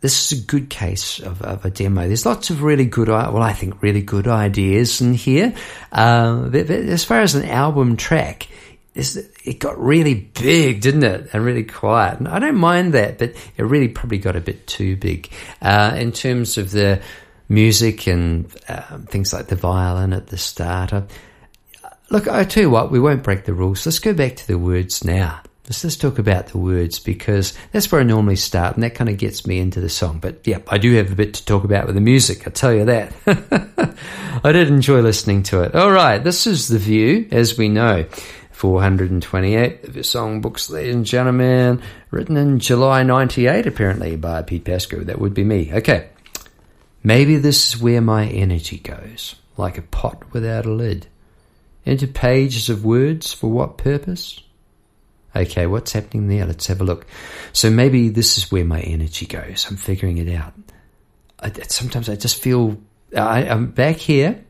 this 0.00 0.32
is 0.32 0.40
a 0.40 0.44
good 0.44 0.70
case 0.70 1.18
of, 1.18 1.42
of, 1.42 1.64
a 1.64 1.70
demo. 1.70 2.06
There's 2.06 2.24
lots 2.24 2.50
of 2.50 2.62
really 2.62 2.84
good, 2.84 3.08
well, 3.08 3.42
I 3.42 3.52
think 3.52 3.82
really 3.82 4.02
good 4.02 4.28
ideas 4.28 5.00
in 5.00 5.14
here. 5.14 5.54
Uh, 5.90 6.42
but, 6.42 6.68
but 6.68 6.70
as 6.70 7.04
far 7.04 7.20
as 7.20 7.34
an 7.34 7.44
album 7.44 7.96
track, 7.96 8.48
it 8.94 9.58
got 9.58 9.78
really 9.78 10.14
big, 10.14 10.80
didn't 10.80 11.04
it? 11.04 11.30
And 11.32 11.44
really 11.44 11.64
quiet. 11.64 12.18
And 12.18 12.28
I 12.28 12.38
don't 12.38 12.56
mind 12.56 12.94
that, 12.94 13.18
but 13.18 13.34
it 13.56 13.62
really 13.62 13.88
probably 13.88 14.18
got 14.18 14.36
a 14.36 14.40
bit 14.40 14.66
too 14.66 14.96
big 14.96 15.30
uh, 15.62 15.94
in 15.96 16.12
terms 16.12 16.58
of 16.58 16.70
the 16.70 17.00
music 17.48 18.06
and 18.06 18.52
uh, 18.68 18.98
things 19.06 19.32
like 19.32 19.48
the 19.48 19.56
violin 19.56 20.12
at 20.12 20.28
the 20.28 20.38
start. 20.38 20.92
Look, 22.10 22.28
I 22.28 22.44
tell 22.44 22.62
you 22.62 22.70
what, 22.70 22.90
we 22.90 23.00
won't 23.00 23.22
break 23.22 23.44
the 23.44 23.54
rules. 23.54 23.84
Let's 23.84 23.98
go 23.98 24.14
back 24.14 24.36
to 24.36 24.46
the 24.46 24.58
words 24.58 25.04
now. 25.04 25.40
Let's 25.68 25.82
just 25.82 26.00
talk 26.00 26.18
about 26.18 26.46
the 26.46 26.56
words 26.56 26.98
because 26.98 27.52
that's 27.72 27.92
where 27.92 28.00
I 28.00 28.04
normally 28.04 28.36
start 28.36 28.74
and 28.74 28.82
that 28.82 28.94
kind 28.94 29.10
of 29.10 29.18
gets 29.18 29.46
me 29.46 29.58
into 29.58 29.80
the 29.80 29.90
song. 29.90 30.18
But 30.18 30.46
yeah, 30.46 30.60
I 30.66 30.78
do 30.78 30.94
have 30.94 31.12
a 31.12 31.14
bit 31.14 31.34
to 31.34 31.44
talk 31.44 31.62
about 31.62 31.84
with 31.84 31.94
the 31.94 32.00
music, 32.00 32.46
I 32.46 32.50
tell 32.50 32.72
you 32.72 32.86
that. 32.86 33.12
I 34.42 34.52
did 34.52 34.68
enjoy 34.68 35.02
listening 35.02 35.42
to 35.44 35.60
it. 35.60 35.74
All 35.74 35.92
right, 35.92 36.24
this 36.24 36.46
is 36.46 36.68
The 36.68 36.78
View, 36.78 37.28
as 37.30 37.58
we 37.58 37.68
know. 37.68 38.06
428 38.52 39.84
of 39.84 39.94
your 39.94 40.04
songbooks, 40.04 40.70
ladies 40.70 40.94
and 40.94 41.04
gentlemen, 41.04 41.82
written 42.10 42.38
in 42.38 42.60
July 42.60 43.02
98, 43.02 43.66
apparently, 43.66 44.16
by 44.16 44.40
Pete 44.40 44.64
Pasco. 44.64 45.04
That 45.04 45.18
would 45.18 45.34
be 45.34 45.44
me. 45.44 45.70
Okay. 45.74 46.08
Maybe 47.02 47.36
this 47.36 47.74
is 47.74 47.80
where 47.80 48.00
my 48.00 48.26
energy 48.26 48.78
goes, 48.78 49.36
like 49.58 49.76
a 49.76 49.82
pot 49.82 50.32
without 50.32 50.64
a 50.64 50.72
lid. 50.72 51.08
Into 51.84 52.08
pages 52.08 52.70
of 52.70 52.86
words 52.86 53.34
for 53.34 53.50
what 53.50 53.76
purpose? 53.76 54.40
Okay, 55.38 55.66
what's 55.66 55.92
happening 55.92 56.26
there? 56.26 56.44
Let's 56.46 56.66
have 56.66 56.80
a 56.80 56.84
look. 56.84 57.06
So 57.52 57.70
maybe 57.70 58.08
this 58.08 58.38
is 58.38 58.50
where 58.50 58.64
my 58.64 58.80
energy 58.80 59.24
goes. 59.24 59.66
I'm 59.70 59.76
figuring 59.76 60.18
it 60.18 60.34
out. 60.34 60.52
I, 61.40 61.52
sometimes 61.68 62.08
I 62.08 62.16
just 62.16 62.42
feel 62.42 62.76
I, 63.16 63.48
I'm 63.48 63.70
back 63.70 63.96
here 63.96 64.44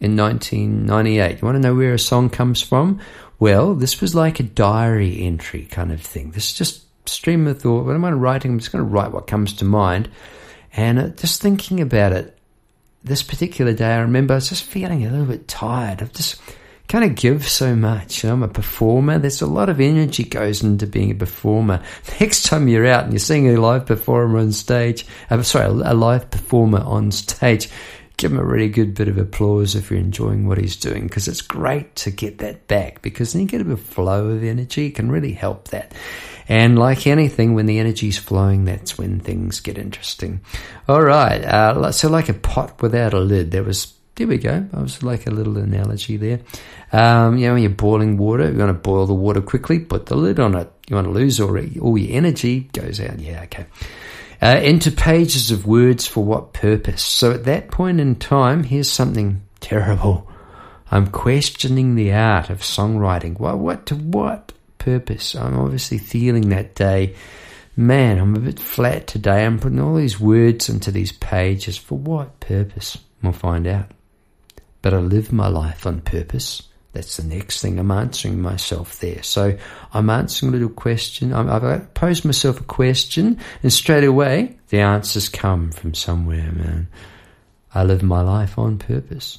in 0.00 0.16
1998. 0.16 1.40
You 1.40 1.46
want 1.46 1.56
to 1.56 1.60
know 1.60 1.74
where 1.74 1.92
a 1.92 1.98
song 1.98 2.30
comes 2.30 2.62
from? 2.62 3.00
Well, 3.40 3.74
this 3.74 4.00
was 4.00 4.14
like 4.14 4.38
a 4.38 4.44
diary 4.44 5.22
entry 5.22 5.64
kind 5.64 5.90
of 5.90 6.00
thing. 6.00 6.30
This 6.30 6.50
is 6.50 6.54
just 6.54 7.08
stream 7.08 7.46
of 7.46 7.60
thought. 7.60 7.84
What 7.84 7.94
am 7.94 8.04
I 8.04 8.12
writing? 8.12 8.52
I'm 8.52 8.58
just 8.58 8.70
going 8.72 8.84
to 8.84 8.90
write 8.90 9.12
what 9.12 9.26
comes 9.26 9.52
to 9.54 9.64
mind. 9.64 10.08
And 10.72 10.98
uh, 10.98 11.08
just 11.08 11.42
thinking 11.42 11.80
about 11.80 12.12
it, 12.12 12.38
this 13.02 13.22
particular 13.22 13.72
day, 13.72 13.94
I 13.94 14.00
remember 14.00 14.34
I 14.34 14.36
was 14.36 14.48
just 14.48 14.64
feeling 14.64 15.04
a 15.04 15.10
little 15.10 15.26
bit 15.26 15.48
tired. 15.48 16.02
I've 16.02 16.12
just 16.12 16.40
kind 16.88 17.04
of 17.04 17.14
give 17.14 17.46
so 17.46 17.76
much. 17.76 18.24
I'm 18.24 18.42
a 18.42 18.48
performer. 18.48 19.18
There's 19.18 19.42
a 19.42 19.46
lot 19.46 19.68
of 19.68 19.80
energy 19.80 20.24
goes 20.24 20.62
into 20.62 20.86
being 20.86 21.10
a 21.10 21.14
performer. 21.14 21.82
Next 22.20 22.46
time 22.46 22.66
you're 22.66 22.86
out 22.86 23.04
and 23.04 23.12
you're 23.12 23.20
seeing 23.20 23.48
a 23.48 23.60
live 23.60 23.86
performer 23.86 24.38
on 24.38 24.52
stage, 24.52 25.06
uh, 25.30 25.42
sorry, 25.42 25.66
a 25.66 25.94
live 25.94 26.30
performer 26.30 26.80
on 26.80 27.12
stage, 27.12 27.68
give 28.16 28.32
him 28.32 28.38
a 28.38 28.44
really 28.44 28.68
good 28.68 28.94
bit 28.94 29.08
of 29.08 29.18
applause 29.18 29.76
if 29.76 29.90
you're 29.90 30.00
enjoying 30.00 30.48
what 30.48 30.58
he's 30.58 30.76
doing 30.76 31.04
because 31.04 31.28
it's 31.28 31.40
great 31.40 31.94
to 31.94 32.10
get 32.10 32.38
that 32.38 32.66
back 32.66 33.00
because 33.00 33.32
then 33.32 33.42
you 33.42 33.48
get 33.48 33.60
a 33.60 33.64
bit 33.64 33.74
of 33.74 33.80
flow 33.80 34.30
of 34.30 34.42
energy. 34.42 34.86
It 34.86 34.94
can 34.94 35.10
really 35.10 35.32
help 35.32 35.68
that. 35.68 35.92
And 36.48 36.78
like 36.78 37.06
anything, 37.06 37.52
when 37.52 37.66
the 37.66 37.78
energy's 37.78 38.16
flowing, 38.16 38.64
that's 38.64 38.96
when 38.96 39.20
things 39.20 39.60
get 39.60 39.76
interesting. 39.76 40.40
All 40.88 41.02
right. 41.02 41.44
Uh, 41.44 41.92
so 41.92 42.08
like 42.08 42.30
a 42.30 42.34
pot 42.34 42.80
without 42.80 43.12
a 43.12 43.20
lid. 43.20 43.50
There 43.50 43.62
was, 43.62 43.92
there 44.18 44.26
we 44.26 44.36
go. 44.36 44.68
I 44.72 44.80
was 44.80 45.02
like 45.02 45.26
a 45.26 45.30
little 45.30 45.56
analogy 45.56 46.18
there. 46.18 46.40
Um, 46.92 47.38
you 47.38 47.46
know, 47.46 47.54
when 47.54 47.62
you're 47.62 47.70
boiling 47.70 48.18
water, 48.18 48.50
you 48.50 48.58
want 48.58 48.68
to 48.68 48.74
boil 48.74 49.06
the 49.06 49.14
water 49.14 49.40
quickly, 49.40 49.78
put 49.78 50.06
the 50.06 50.16
lid 50.16 50.38
on 50.38 50.54
it. 50.54 50.70
You 50.88 50.96
want 50.96 51.06
to 51.06 51.12
lose 51.12 51.40
all, 51.40 51.56
all 51.80 51.96
your 51.96 52.16
energy, 52.16 52.68
goes 52.72 53.00
out. 53.00 53.18
Yeah, 53.18 53.42
okay 53.44 53.66
uh, 54.40 54.60
into 54.62 54.90
pages 54.90 55.50
of 55.50 55.66
words 55.66 56.06
for 56.06 56.24
what 56.24 56.52
purpose. 56.52 57.02
So 57.02 57.32
at 57.32 57.44
that 57.44 57.70
point 57.70 58.00
in 58.00 58.16
time, 58.16 58.64
here's 58.64 58.90
something 58.90 59.42
terrible. 59.60 60.30
I'm 60.90 61.08
questioning 61.08 61.94
the 61.94 62.12
art 62.12 62.50
of 62.50 62.60
songwriting. 62.60 63.38
What, 63.38 63.58
what 63.58 63.86
to 63.86 63.96
what 63.96 64.52
purpose? 64.78 65.34
I'm 65.34 65.58
obviously 65.58 65.98
feeling 65.98 66.48
that 66.50 66.74
day. 66.74 67.14
Man, 67.76 68.18
I'm 68.18 68.34
a 68.34 68.40
bit 68.40 68.58
flat 68.58 69.06
today. 69.06 69.44
I'm 69.44 69.58
putting 69.58 69.80
all 69.80 69.96
these 69.96 70.18
words 70.18 70.68
into 70.68 70.90
these 70.90 71.12
pages. 71.12 71.76
For 71.76 71.98
what 71.98 72.40
purpose? 72.40 72.98
We'll 73.22 73.32
find 73.32 73.66
out. 73.66 73.90
But 74.82 74.94
I 74.94 74.98
live 74.98 75.32
my 75.32 75.48
life 75.48 75.86
on 75.86 76.00
purpose. 76.00 76.62
That's 76.92 77.16
the 77.18 77.24
next 77.24 77.60
thing 77.60 77.78
I'm 77.78 77.90
answering 77.90 78.40
myself 78.40 78.98
there. 79.00 79.22
So 79.22 79.56
I'm 79.92 80.10
answering 80.10 80.50
a 80.50 80.52
little 80.52 80.68
question. 80.68 81.32
I've 81.32 81.94
posed 81.94 82.24
myself 82.24 82.60
a 82.60 82.64
question, 82.64 83.38
and 83.62 83.72
straight 83.72 84.04
away 84.04 84.58
the 84.68 84.80
answers 84.80 85.28
come 85.28 85.70
from 85.70 85.94
somewhere, 85.94 86.50
man. 86.52 86.88
I 87.74 87.84
live 87.84 88.02
my 88.02 88.22
life 88.22 88.58
on 88.58 88.78
purpose. 88.78 89.38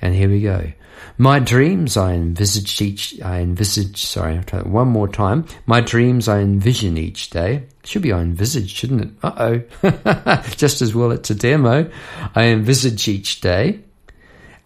And 0.00 0.14
here 0.14 0.28
we 0.28 0.42
go. 0.42 0.72
My 1.16 1.38
dreams 1.38 1.96
I 1.96 2.14
envisage 2.14 2.80
each, 2.80 3.20
I 3.22 3.40
envisage, 3.40 4.04
sorry, 4.04 4.36
I'll 4.36 4.42
try 4.42 4.60
it 4.60 4.66
one 4.66 4.88
more 4.88 5.08
time. 5.08 5.46
My 5.66 5.80
dreams 5.80 6.28
I 6.28 6.40
envision 6.40 6.98
each 6.98 7.30
day. 7.30 7.66
Should 7.84 8.02
be 8.02 8.12
I 8.12 8.20
envisage, 8.20 8.72
shouldn't 8.72 9.02
it? 9.02 9.10
Uh 9.22 9.62
oh. 9.82 10.42
Just 10.56 10.82
as 10.82 10.94
well 10.94 11.12
it's 11.12 11.30
a 11.30 11.34
demo. 11.34 11.90
I 12.34 12.46
envisage 12.46 13.08
each 13.08 13.40
day. 13.40 13.80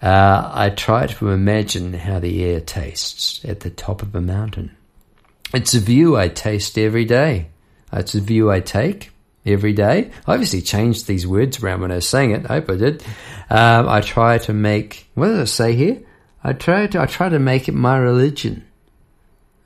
Uh, 0.03 0.50
I 0.53 0.71
try 0.71 1.07
to 1.07 1.31
imagine 1.31 1.95
how 1.95 2.19
the 2.19 2.45
air 2.45 2.61
tastes 2.61 3.45
at 3.45 3.61
the 3.61 3.71
top 3.71 4.03
of 4.03 4.15
a 4.15 4.21
mountain. 4.21 4.76
It's 5.55 5.75
a 5.75 5.81
view 5.81 6.17
I 6.17 6.29
taste 6.29 6.76
every 6.76 7.05
day. 7.05 7.49
It's 7.93 8.15
a 8.15 8.21
view 8.21 8.50
I 8.50 8.61
take 8.61 9.11
every 9.45 9.73
day. 9.73 10.11
I 10.26 10.33
obviously 10.35 10.61
changed 10.61 11.07
these 11.07 11.26
words 11.26 11.62
around 11.62 11.81
when 11.81 11.93
I 11.93 11.97
was 11.97 12.09
saying 12.09 12.33
it. 12.33 12.50
I 12.50 12.55
hope 12.55 12.71
I 12.71 12.76
did. 12.76 13.03
Um, 13.49 13.88
I 13.88 14.00
try 14.00 14.38
to 14.38 14.53
make, 14.53 15.09
what 15.15 15.29
does 15.29 15.50
it 15.50 15.53
say 15.53 15.75
here? 15.75 16.03
I 16.45 16.53
try 16.53 16.87
to, 16.88 17.00
I 17.00 17.07
try 17.07 17.29
to 17.29 17.38
make 17.38 17.69
it 17.69 17.73
my 17.73 17.97
religion. 17.97 18.67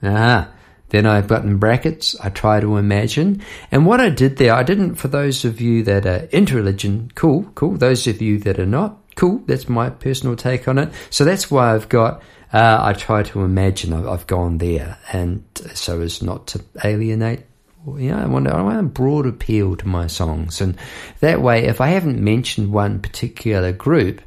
Ah. 0.03 0.53
Then 0.91 1.07
I've 1.07 1.29
got 1.29 1.45
in 1.45 1.59
brackets, 1.59 2.17
I 2.21 2.31
try 2.31 2.59
to 2.59 2.77
imagine. 2.77 3.43
And 3.71 3.87
what 3.87 4.01
I 4.01 4.11
did 4.11 4.37
there, 4.37 4.55
I 4.55 4.65
didn't, 4.65 4.97
for 4.97 5.07
those 5.07 5.45
of 5.45 5.61
you 5.61 5.85
that 5.85 6.05
are 6.05 6.29
into 6.33 6.57
religion, 6.57 7.13
cool, 7.15 7.45
cool. 7.55 7.77
Those 7.77 8.09
of 8.09 8.21
you 8.21 8.39
that 8.41 8.59
are 8.59 8.67
not, 8.67 8.99
cool. 9.21 9.43
That's 9.47 9.69
my 9.69 9.91
personal 9.91 10.35
take 10.35 10.67
on 10.67 10.79
it. 10.79 10.91
So 11.11 11.27
that's 11.27 11.51
why 11.51 11.75
I've 11.75 11.91
got, 11.91 12.23
uh, 12.55 12.79
I 12.81 12.95
try 12.95 13.23
to 13.25 13.43
imagine 13.43 13.93
I've, 13.93 14.27
gone 14.27 14.57
there. 14.57 14.97
And 15.13 15.45
so 15.75 16.01
as 16.01 16.23
not 16.23 16.47
to 16.49 16.65
alienate, 16.83 17.41
you 17.87 18.11
know, 18.11 18.17
I 18.17 18.27
want, 18.27 18.49
I 18.49 18.63
want 18.63 18.81
a 18.81 18.83
broad 18.83 19.27
appeal 19.27 19.77
to 19.77 19.87
my 19.87 20.07
songs. 20.07 20.63
And 20.63 20.79
that 21.21 21.43
way, 21.43 21.67
if 21.67 21.83
I 21.83 21.89
haven't 21.89 22.19
mentioned 22.19 22.73
one 22.73 23.01
particular 23.01 23.73
group, 23.73 24.23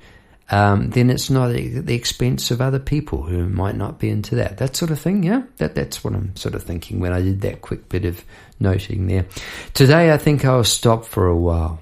um, 0.51 0.91
then 0.91 1.09
it's 1.09 1.31
not 1.31 1.49
at 1.49 1.87
the 1.87 1.95
expense 1.95 2.51
of 2.51 2.61
other 2.61 2.77
people 2.77 3.23
who 3.23 3.49
might 3.49 3.75
not 3.75 3.97
be 3.97 4.09
into 4.09 4.35
that. 4.35 4.57
That 4.57 4.75
sort 4.75 4.91
of 4.91 4.99
thing, 4.99 5.23
yeah? 5.23 5.41
That, 5.57 5.73
that's 5.73 6.03
what 6.03 6.13
I'm 6.13 6.35
sort 6.35 6.53
of 6.53 6.61
thinking 6.61 6.99
when 6.99 7.13
I 7.13 7.21
did 7.21 7.41
that 7.41 7.61
quick 7.61 7.89
bit 7.89 8.05
of 8.05 8.23
noting 8.59 9.07
there. 9.07 9.25
Today, 9.73 10.13
I 10.13 10.17
think 10.17 10.45
I'll 10.45 10.63
stop 10.63 11.05
for 11.05 11.25
a 11.25 11.35
while. 11.35 11.79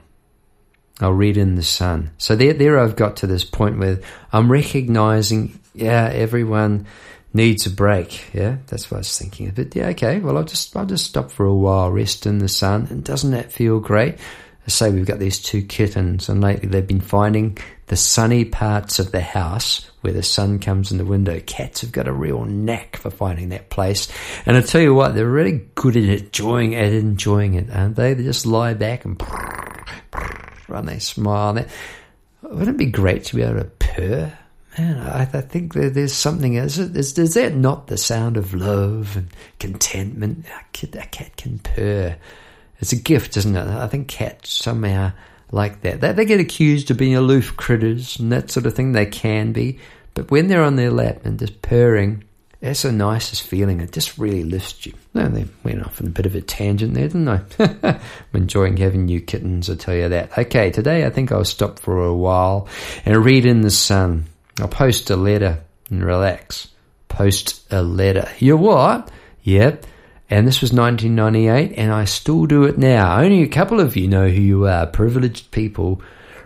I'll 1.01 1.13
read 1.13 1.37
in 1.37 1.55
the 1.55 1.63
sun. 1.63 2.11
So 2.17 2.35
there, 2.35 2.53
there 2.53 2.79
I've 2.79 2.95
got 2.95 3.17
to 3.17 3.27
this 3.27 3.43
point 3.43 3.79
where 3.79 3.99
I'm 4.31 4.51
recognizing, 4.51 5.59
yeah, 5.73 6.09
everyone 6.13 6.85
needs 7.33 7.65
a 7.65 7.71
break. 7.71 8.33
Yeah, 8.33 8.57
that's 8.67 8.91
what 8.91 8.97
I 8.97 8.99
was 8.99 9.17
thinking. 9.17 9.49
Of. 9.49 9.55
But 9.55 9.75
yeah, 9.75 9.87
okay, 9.87 10.19
well, 10.19 10.37
I'll 10.37 10.43
just, 10.43 10.75
I'll 10.75 10.85
just 10.85 11.05
stop 11.05 11.31
for 11.31 11.45
a 11.45 11.53
while, 11.53 11.91
rest 11.91 12.25
in 12.25 12.39
the 12.39 12.49
sun. 12.49 12.87
And 12.89 13.03
doesn't 13.03 13.31
that 13.31 13.51
feel 13.51 13.79
great? 13.79 14.15
I 14.65 14.69
say 14.69 14.91
we've 14.91 15.05
got 15.07 15.19
these 15.19 15.39
two 15.39 15.63
kittens 15.63 16.29
and 16.29 16.39
lately 16.39 16.69
they've 16.69 16.85
been 16.85 17.01
finding 17.01 17.57
the 17.87 17.95
sunny 17.95 18.45
parts 18.45 18.99
of 18.99 19.11
the 19.11 19.21
house 19.21 19.89
where 20.01 20.13
the 20.13 20.21
sun 20.21 20.59
comes 20.59 20.91
in 20.91 20.97
the 20.97 21.05
window. 21.05 21.39
Cats 21.39 21.81
have 21.81 21.91
got 21.91 22.07
a 22.07 22.13
real 22.13 22.45
knack 22.45 22.95
for 22.95 23.09
finding 23.09 23.49
that 23.49 23.69
place. 23.69 24.07
And 24.45 24.55
I 24.55 24.61
tell 24.61 24.81
you 24.81 24.93
what, 24.93 25.15
they're 25.15 25.25
really 25.25 25.65
good 25.73 25.97
at 25.97 26.03
enjoying 26.03 26.75
at 26.75 26.93
enjoying 26.93 27.55
it, 27.55 27.71
aren't 27.71 27.95
they? 27.95 28.13
They 28.13 28.23
just 28.23 28.45
lie 28.45 28.75
back 28.75 29.03
and 29.03 29.17
and 30.75 30.87
they 30.87 30.99
smile. 30.99 31.65
Wouldn't 32.41 32.69
it 32.69 32.77
be 32.77 32.85
great 32.87 33.25
to 33.25 33.35
be 33.35 33.43
able 33.43 33.59
to 33.59 33.65
purr? 33.65 34.37
Man, 34.77 34.97
I, 34.99 35.23
I 35.23 35.41
think 35.41 35.73
there's 35.73 36.13
something. 36.13 36.53
Is, 36.53 36.79
is, 36.79 37.17
is 37.17 37.33
that 37.33 37.55
not 37.55 37.87
the 37.87 37.97
sound 37.97 38.37
of 38.37 38.53
love 38.53 39.17
and 39.17 39.27
contentment? 39.59 40.45
A 40.45 40.63
cat, 40.71 40.95
a 40.95 41.07
cat 41.07 41.35
can 41.35 41.59
purr. 41.59 42.15
It's 42.79 42.93
a 42.93 42.97
gift, 42.97 43.35
isn't 43.37 43.55
it? 43.55 43.67
I 43.67 43.87
think 43.87 44.07
cats 44.07 44.49
somehow 44.49 45.11
like 45.51 45.81
that. 45.81 46.01
They, 46.01 46.13
they 46.13 46.25
get 46.25 46.39
accused 46.39 46.89
of 46.89 46.97
being 46.97 47.15
aloof 47.15 47.57
critters 47.57 48.17
and 48.17 48.31
that 48.31 48.49
sort 48.49 48.65
of 48.65 48.73
thing. 48.73 48.93
They 48.93 49.05
can 49.05 49.51
be. 49.51 49.79
But 50.13 50.31
when 50.31 50.47
they're 50.47 50.63
on 50.63 50.77
their 50.77 50.91
lap 50.91 51.25
and 51.25 51.37
just 51.37 51.61
purring, 51.61 52.23
that's 52.61 52.83
the 52.83 52.91
nicest 52.91 53.43
feeling. 53.43 53.81
It 53.81 53.91
just 53.91 54.19
really 54.19 54.43
lifts 54.43 54.85
you. 54.85 54.93
No, 55.15 55.27
they 55.27 55.47
went 55.63 55.83
off 55.83 55.99
on 55.99 56.07
a 56.07 56.11
bit 56.11 56.27
of 56.27 56.35
a 56.35 56.41
tangent 56.41 56.93
there, 56.93 57.07
didn't 57.07 57.27
I? 57.27 57.41
I'm 57.83 57.99
enjoying 58.33 58.77
having 58.77 59.05
new 59.05 59.19
kittens, 59.19 59.67
I 59.69 59.75
tell 59.75 59.95
you 59.95 60.09
that. 60.09 60.37
Okay, 60.37 60.69
today 60.69 61.05
I 61.05 61.09
think 61.09 61.31
I'll 61.31 61.43
stop 61.43 61.79
for 61.79 62.05
a 62.05 62.13
while 62.13 62.67
and 63.03 63.25
read 63.25 63.47
in 63.47 63.61
the 63.61 63.71
sun. 63.71 64.25
I'll 64.59 64.67
post 64.67 65.09
a 65.09 65.15
letter 65.15 65.63
and 65.89 66.03
relax. 66.05 66.67
Post 67.07 67.65
a 67.71 67.81
letter. 67.81 68.29
You 68.37 68.57
what? 68.57 69.09
Yep. 69.41 69.87
And 70.29 70.47
this 70.47 70.61
was 70.61 70.71
1998, 70.71 71.77
and 71.77 71.91
I 71.91 72.05
still 72.05 72.45
do 72.45 72.63
it 72.63 72.77
now. 72.77 73.19
Only 73.19 73.41
a 73.41 73.49
couple 73.49 73.81
of 73.81 73.97
you 73.97 74.07
know 74.07 74.29
who 74.29 74.39
you 74.39 74.67
are. 74.67 74.85
Privileged 74.85 75.51
people 75.51 76.01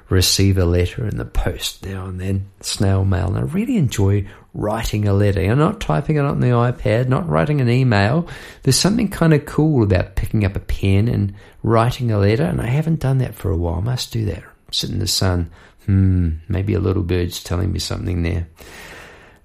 receive 0.10 0.58
a 0.58 0.66
letter 0.66 1.06
in 1.06 1.18
the 1.18 1.26
post 1.26 1.86
now 1.86 2.06
and 2.06 2.20
then, 2.20 2.50
snail 2.62 3.06
mail. 3.06 3.28
And 3.28 3.38
I 3.38 3.42
really 3.42 3.78
enjoy 3.78 4.28
writing 4.54 5.08
a 5.08 5.14
letter. 5.14 5.42
You're 5.42 5.56
not 5.56 5.82
typing 5.82 6.16
it 6.16 6.26
on 6.26 6.40
the 6.40 6.48
iPad, 6.48 7.08
not 7.08 7.28
writing 7.28 7.62
an 7.62 7.70
email. 7.70 8.28
There's 8.64 8.80
something 8.80 9.10
kind 9.10 9.34
of 9.34 9.46
cool 9.46 9.84
about 9.84 10.16
picking 10.16 10.46
up 10.46 10.56
a 10.56 10.60
pen 10.60 11.08
and 11.08 11.34
writing 11.64 12.12
a 12.12 12.20
letter, 12.20 12.44
and 12.44 12.62
I 12.62 12.68
haven't 12.68 13.00
done 13.00 13.18
that 13.20 13.36
for 13.36 13.52
a 13.52 13.58
while. 13.58 13.76
I 13.76 13.82
must 13.82 14.14
do 14.14 14.26
that. 14.26 14.44
Sit 14.72 14.92
in 14.92 15.00
the 15.00 15.08
sun. 15.08 15.52
Hmm, 15.86 16.38
maybe 16.48 16.74
a 16.74 16.80
little 16.80 17.04
bird's 17.04 17.44
telling 17.44 17.72
me 17.72 17.80
something 17.80 18.24
there. 18.24 18.48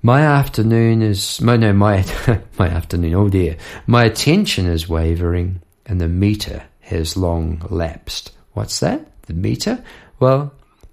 My 0.03 0.23
afternoon 0.23 1.03
is 1.03 1.41
my 1.43 1.59
no 1.59 1.75
my 1.75 2.05
my 2.59 2.69
afternoon. 2.69 3.15
Oh 3.15 3.29
dear, 3.29 3.59
my 3.87 4.05
attention 4.05 4.67
is 4.67 4.89
wavering, 4.89 5.61
and 5.85 6.01
the 6.01 6.09
meter 6.09 6.63
has 6.81 7.19
long 7.19 7.67
lapsed. 7.69 8.33
What's 8.55 8.81
that? 8.81 9.07
The 9.27 9.35
meter? 9.35 9.85
Well, 10.21 10.53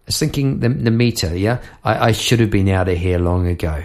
thinking 0.10 0.60
the 0.60 0.70
the 0.70 0.92
meter. 0.92 1.36
Yeah, 1.38 1.62
I, 1.84 2.08
I 2.08 2.12
should 2.14 2.40
have 2.40 2.50
been 2.50 2.70
out 2.70 2.90
of 2.90 2.98
here 2.98 3.20
long 3.20 3.48
ago. 3.48 3.84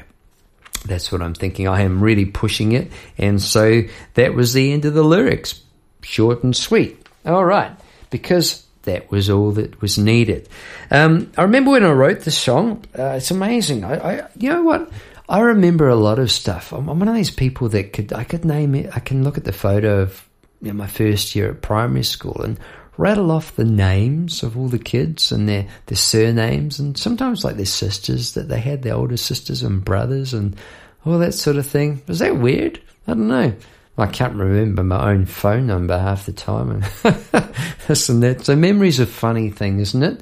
That's 0.86 1.12
what 1.12 1.22
I'm 1.22 1.34
thinking. 1.34 1.68
I 1.68 1.82
am 1.82 2.02
really 2.02 2.24
pushing 2.24 2.72
it, 2.72 2.90
and 3.18 3.40
so 3.40 3.82
that 4.14 4.34
was 4.34 4.52
the 4.52 4.72
end 4.72 4.84
of 4.84 4.94
the 4.94 5.02
lyrics. 5.02 5.60
Short 6.02 6.42
and 6.42 6.56
sweet. 6.56 7.06
All 7.24 7.44
right, 7.44 7.72
because 8.10 8.64
that 8.82 9.10
was 9.10 9.30
all 9.30 9.52
that 9.52 9.80
was 9.80 9.98
needed. 9.98 10.48
Um, 10.90 11.30
I 11.36 11.42
remember 11.42 11.72
when 11.72 11.84
I 11.84 11.92
wrote 11.92 12.20
the 12.20 12.30
song. 12.30 12.84
Uh, 12.98 13.14
it's 13.16 13.30
amazing. 13.30 13.84
I, 13.84 13.94
I, 13.94 14.28
you 14.36 14.48
know 14.48 14.62
what? 14.62 14.90
I 15.28 15.40
remember 15.40 15.88
a 15.88 15.96
lot 15.96 16.18
of 16.18 16.30
stuff. 16.30 16.72
I'm, 16.72 16.88
I'm, 16.88 16.98
one 16.98 17.08
of 17.08 17.14
these 17.14 17.30
people 17.30 17.68
that 17.70 17.92
could 17.92 18.12
I 18.12 18.24
could 18.24 18.44
name 18.44 18.74
it. 18.74 18.90
I 18.94 19.00
can 19.00 19.24
look 19.24 19.38
at 19.38 19.44
the 19.44 19.52
photo 19.52 20.00
of 20.00 20.28
you 20.60 20.68
know, 20.68 20.74
my 20.74 20.86
first 20.86 21.34
year 21.34 21.50
at 21.50 21.62
primary 21.62 22.04
school 22.04 22.42
and 22.42 22.58
rattle 22.96 23.30
off 23.30 23.56
the 23.56 23.64
names 23.64 24.42
of 24.42 24.56
all 24.56 24.68
the 24.68 24.78
kids 24.78 25.32
and 25.32 25.48
their 25.48 25.66
their 25.86 25.96
surnames 25.96 26.78
and 26.78 26.96
sometimes 26.98 27.44
like 27.44 27.56
their 27.56 27.64
sisters 27.66 28.34
that 28.34 28.48
they 28.48 28.60
had, 28.60 28.82
their 28.82 28.94
older 28.94 29.16
sisters 29.16 29.62
and 29.62 29.84
brothers 29.84 30.34
and 30.34 30.56
all 31.04 31.18
that 31.18 31.32
sort 31.34 31.56
of 31.56 31.66
thing. 31.66 32.02
Was 32.06 32.20
that 32.20 32.36
weird? 32.36 32.80
I 33.06 33.14
don't 33.14 33.28
know. 33.28 33.54
I 33.98 34.06
can't 34.06 34.34
remember 34.34 34.82
my 34.82 35.10
own 35.10 35.26
phone 35.26 35.66
number 35.66 35.98
half 35.98 36.26
the 36.26 36.32
time. 36.32 36.70
and 36.70 36.82
this 37.86 38.08
and 38.08 38.22
that. 38.22 38.44
So 38.44 38.56
memory's 38.56 39.00
a 39.00 39.06
funny 39.06 39.50
thing, 39.50 39.80
isn't 39.80 40.02
it? 40.02 40.20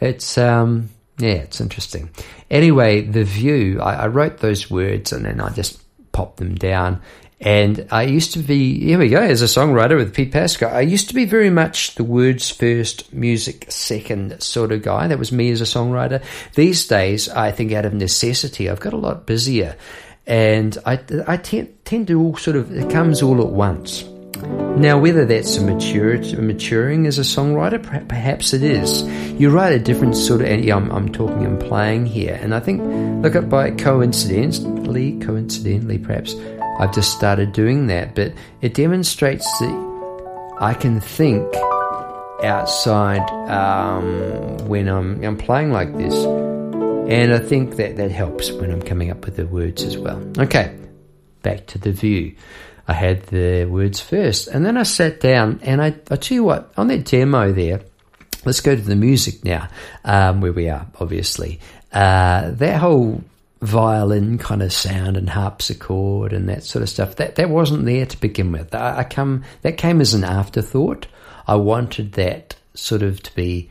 It's 0.00 0.36
um 0.38 0.90
yeah, 1.18 1.30
it's 1.30 1.60
interesting. 1.60 2.10
Anyway, 2.50 3.00
the 3.02 3.24
view, 3.24 3.80
I, 3.80 4.04
I 4.04 4.06
wrote 4.08 4.38
those 4.38 4.70
words 4.70 5.12
and 5.12 5.24
then 5.24 5.40
I 5.40 5.50
just 5.50 5.80
popped 6.12 6.36
them 6.36 6.54
down. 6.54 7.00
And 7.40 7.86
I 7.90 8.04
used 8.04 8.32
to 8.32 8.38
be, 8.38 8.80
here 8.80 8.98
we 8.98 9.10
go, 9.10 9.20
as 9.20 9.42
a 9.42 9.46
songwriter 9.46 9.96
with 9.96 10.14
Pete 10.14 10.32
Pasco, 10.32 10.66
I 10.66 10.80
used 10.80 11.08
to 11.08 11.14
be 11.14 11.26
very 11.26 11.50
much 11.50 11.94
the 11.96 12.04
words 12.04 12.50
first, 12.50 13.12
music 13.12 13.66
second 13.68 14.40
sort 14.42 14.72
of 14.72 14.82
guy. 14.82 15.06
That 15.06 15.18
was 15.18 15.32
me 15.32 15.50
as 15.50 15.60
a 15.60 15.64
songwriter. 15.64 16.22
These 16.54 16.86
days, 16.86 17.28
I 17.28 17.52
think 17.52 17.72
out 17.72 17.84
of 17.84 17.92
necessity, 17.92 18.70
I've 18.70 18.80
got 18.80 18.94
a 18.94 18.98
lot 18.98 19.26
busier. 19.26 19.76
And 20.26 20.76
I, 20.86 20.98
I 21.26 21.36
tend, 21.36 22.08
to 22.08 22.20
all 22.20 22.36
sort 22.36 22.56
of, 22.56 22.74
it 22.74 22.90
comes 22.90 23.22
all 23.22 23.40
at 23.42 23.52
once. 23.52 24.04
Now, 24.76 24.98
whether 24.98 25.24
that's 25.24 25.56
a 25.56 25.62
maturity, 25.62 26.36
maturing 26.36 27.06
as 27.06 27.18
a 27.18 27.22
songwriter, 27.22 27.82
perhaps 28.08 28.52
it 28.52 28.62
is. 28.62 29.02
You 29.40 29.50
write 29.50 29.72
a 29.72 29.78
different 29.78 30.16
sort 30.16 30.42
of. 30.42 30.64
Yeah, 30.64 30.76
I'm, 30.76 30.90
I'm 30.90 31.10
talking 31.10 31.44
and 31.44 31.58
playing 31.58 32.06
here, 32.06 32.38
and 32.42 32.54
I 32.54 32.60
think, 32.60 32.82
look 33.22 33.48
by 33.48 33.70
coincidentally, 33.70 35.18
coincidentally, 35.20 35.98
perhaps 35.98 36.34
I've 36.78 36.94
just 36.94 37.12
started 37.12 37.52
doing 37.52 37.86
that, 37.88 38.14
but 38.14 38.32
it 38.60 38.74
demonstrates 38.74 39.44
that 39.60 40.56
I 40.60 40.74
can 40.74 41.00
think 41.00 41.46
outside 42.42 43.28
um, 43.50 44.58
when 44.68 44.88
I'm, 44.88 45.22
I'm 45.24 45.36
playing 45.36 45.72
like 45.72 45.96
this, 45.96 46.14
and 46.14 47.32
I 47.32 47.38
think 47.38 47.76
that 47.76 47.96
that 47.96 48.10
helps 48.10 48.50
when 48.52 48.70
I'm 48.70 48.82
coming 48.82 49.10
up 49.10 49.24
with 49.24 49.36
the 49.36 49.46
words 49.46 49.82
as 49.82 49.96
well. 49.96 50.22
Okay, 50.38 50.76
back 51.42 51.66
to 51.68 51.78
the 51.78 51.92
view. 51.92 52.34
I 52.88 52.92
had 52.92 53.26
the 53.26 53.64
words 53.64 54.00
first. 54.00 54.48
And 54.48 54.64
then 54.64 54.76
I 54.76 54.84
sat 54.84 55.20
down 55.20 55.60
and 55.62 55.82
I, 55.82 55.94
I 56.10 56.16
tell 56.16 56.36
you 56.36 56.44
what, 56.44 56.72
on 56.76 56.88
that 56.88 57.04
demo 57.04 57.52
there, 57.52 57.80
let's 58.44 58.60
go 58.60 58.76
to 58.76 58.80
the 58.80 58.96
music 58.96 59.44
now, 59.44 59.68
um, 60.04 60.40
where 60.40 60.52
we 60.52 60.68
are, 60.68 60.86
obviously. 61.00 61.60
Uh, 61.92 62.50
that 62.52 62.80
whole 62.80 63.24
violin 63.60 64.38
kind 64.38 64.62
of 64.62 64.72
sound 64.72 65.16
and 65.16 65.30
harpsichord 65.30 66.32
and 66.32 66.48
that 66.48 66.62
sort 66.62 66.82
of 66.82 66.88
stuff, 66.88 67.16
that, 67.16 67.36
that 67.36 67.48
wasn't 67.48 67.84
there 67.84 68.06
to 68.06 68.20
begin 68.20 68.52
with. 68.52 68.74
I, 68.74 68.98
I 68.98 69.04
come, 69.04 69.44
that 69.62 69.78
came 69.78 70.00
as 70.00 70.14
an 70.14 70.24
afterthought. 70.24 71.06
I 71.46 71.56
wanted 71.56 72.12
that 72.12 72.56
sort 72.74 73.02
of 73.02 73.22
to 73.22 73.34
be 73.34 73.70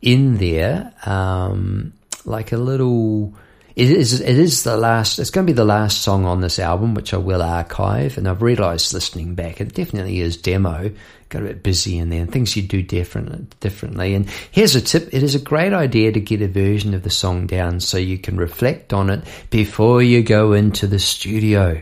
in 0.00 0.38
there, 0.38 0.92
um, 1.06 1.92
like 2.24 2.52
a 2.52 2.56
little, 2.56 3.34
it 3.76 3.90
is 3.90 4.20
it 4.20 4.38
is 4.38 4.62
the 4.64 4.76
last 4.76 5.18
it's 5.18 5.30
going 5.30 5.46
to 5.46 5.52
be 5.52 5.56
the 5.56 5.64
last 5.64 6.02
song 6.02 6.24
on 6.24 6.40
this 6.40 6.58
album 6.58 6.94
which 6.94 7.14
I 7.14 7.18
will 7.18 7.42
archive 7.42 8.18
and 8.18 8.28
I've 8.28 8.42
realized 8.42 8.92
listening 8.92 9.34
back 9.34 9.60
it 9.60 9.74
definitely 9.74 10.20
is 10.20 10.36
demo 10.36 10.90
got 11.28 11.42
a 11.42 11.46
bit 11.46 11.62
busy 11.62 11.98
in 11.98 12.10
there 12.10 12.22
and 12.22 12.32
things 12.32 12.56
you 12.56 12.62
do 12.62 12.82
different 12.82 13.58
differently 13.60 14.14
and 14.14 14.28
here's 14.50 14.74
a 14.74 14.80
tip 14.80 15.08
it 15.12 15.22
is 15.22 15.34
a 15.34 15.40
great 15.40 15.72
idea 15.72 16.12
to 16.12 16.20
get 16.20 16.42
a 16.42 16.48
version 16.48 16.94
of 16.94 17.02
the 17.02 17.10
song 17.10 17.46
down 17.46 17.80
so 17.80 17.96
you 17.96 18.18
can 18.18 18.36
reflect 18.36 18.92
on 18.92 19.10
it 19.10 19.22
before 19.50 20.02
you 20.02 20.22
go 20.22 20.52
into 20.52 20.86
the 20.86 20.98
studio 20.98 21.80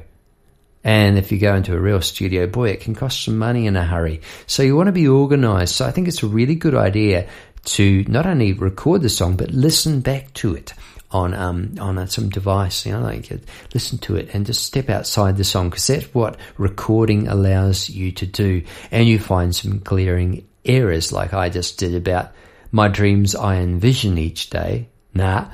and 0.85 1.19
if 1.19 1.33
you 1.33 1.39
go 1.39 1.55
into 1.55 1.75
a 1.75 1.79
real 1.79 2.01
studio, 2.01 2.47
boy, 2.47 2.71
it 2.71 2.81
can 2.81 2.95
cost 2.95 3.25
some 3.25 3.37
money 3.37 3.67
in 3.67 3.77
a 3.77 3.85
hurry. 3.85 4.23
So 4.47 4.63
you 4.63 4.77
want 4.77 4.87
to 4.87 4.93
be 4.93 5.09
organized. 5.09 5.75
So 5.75 5.85
I 5.85 5.91
think 5.91 6.09
it's 6.09 6.23
a 6.23 6.27
really 6.27 6.55
good 6.55 6.75
idea 6.75 7.29
to 7.65 8.05
not 8.09 8.27
only 8.27 8.53
record 8.53 9.03
the 9.03 9.09
song, 9.09 9.37
but 9.37 9.51
listen 9.51 10.01
back 10.01 10.33
to 10.35 10.55
it 10.55 10.73
on 11.11 11.35
um, 11.35 11.75
on 11.81 11.99
a, 11.99 12.07
some 12.07 12.29
device, 12.29 12.85
you 12.85 12.93
know, 12.93 13.01
like 13.01 13.31
listen 13.73 13.99
to 13.99 14.17
it 14.17 14.29
and 14.35 14.47
just 14.47 14.65
step 14.65 14.91
outside 14.91 15.37
the 15.37 15.45
song 15.45 15.71
because 15.71 15.87
that's 15.87 16.15
what 16.15 16.39
recording 16.59 17.29
allows 17.29 17.89
you 17.89 18.13
to 18.13 18.27
do, 18.27 18.63
and 18.91 19.09
you 19.09 19.19
find 19.19 19.55
some 19.55 19.79
glaring 19.79 20.47
errors 20.65 21.13
like 21.13 21.33
I 21.33 21.49
just 21.49 21.79
did 21.79 21.95
about 21.95 22.33
my 22.73 22.89
dreams 22.89 23.35
I 23.35 23.57
envision 23.57 24.19
each 24.19 24.51
day. 24.51 24.89
Nah, 25.15 25.49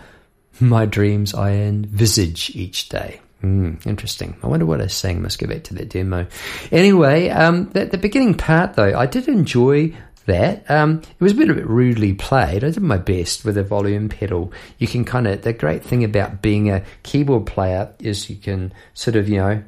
my 0.60 0.86
dreams 0.86 1.34
I 1.34 1.52
envisage 1.52 2.50
each 2.56 2.88
day. 2.88 3.20
Mm, 3.42 3.84
interesting. 3.86 4.36
I 4.42 4.46
wonder 4.46 4.66
what 4.66 4.80
I 4.80 4.86
sang. 4.86 5.22
Must 5.22 5.38
go 5.38 5.46
back 5.46 5.64
to 5.64 5.74
that 5.74 5.90
demo. 5.90 6.26
Anyway, 6.72 7.28
um, 7.28 7.68
the, 7.70 7.84
the 7.84 7.98
beginning 7.98 8.34
part 8.34 8.74
though, 8.74 8.98
I 8.98 9.06
did 9.06 9.28
enjoy 9.28 9.94
that. 10.26 10.68
Um, 10.70 11.02
it 11.02 11.20
was 11.20 11.32
a 11.32 11.36
bit, 11.36 11.50
a 11.50 11.54
bit 11.54 11.66
rudely 11.66 12.14
played. 12.14 12.64
I 12.64 12.70
did 12.70 12.82
my 12.82 12.98
best 12.98 13.44
with 13.44 13.56
a 13.56 13.62
volume 13.62 14.08
pedal. 14.08 14.52
You 14.78 14.88
can 14.88 15.04
kind 15.04 15.26
of, 15.26 15.42
the 15.42 15.52
great 15.52 15.82
thing 15.82 16.04
about 16.04 16.42
being 16.42 16.70
a 16.70 16.82
keyboard 17.02 17.46
player 17.46 17.92
is 17.98 18.30
you 18.30 18.36
can 18.36 18.72
sort 18.94 19.16
of, 19.16 19.28
you 19.28 19.38
know, 19.38 19.62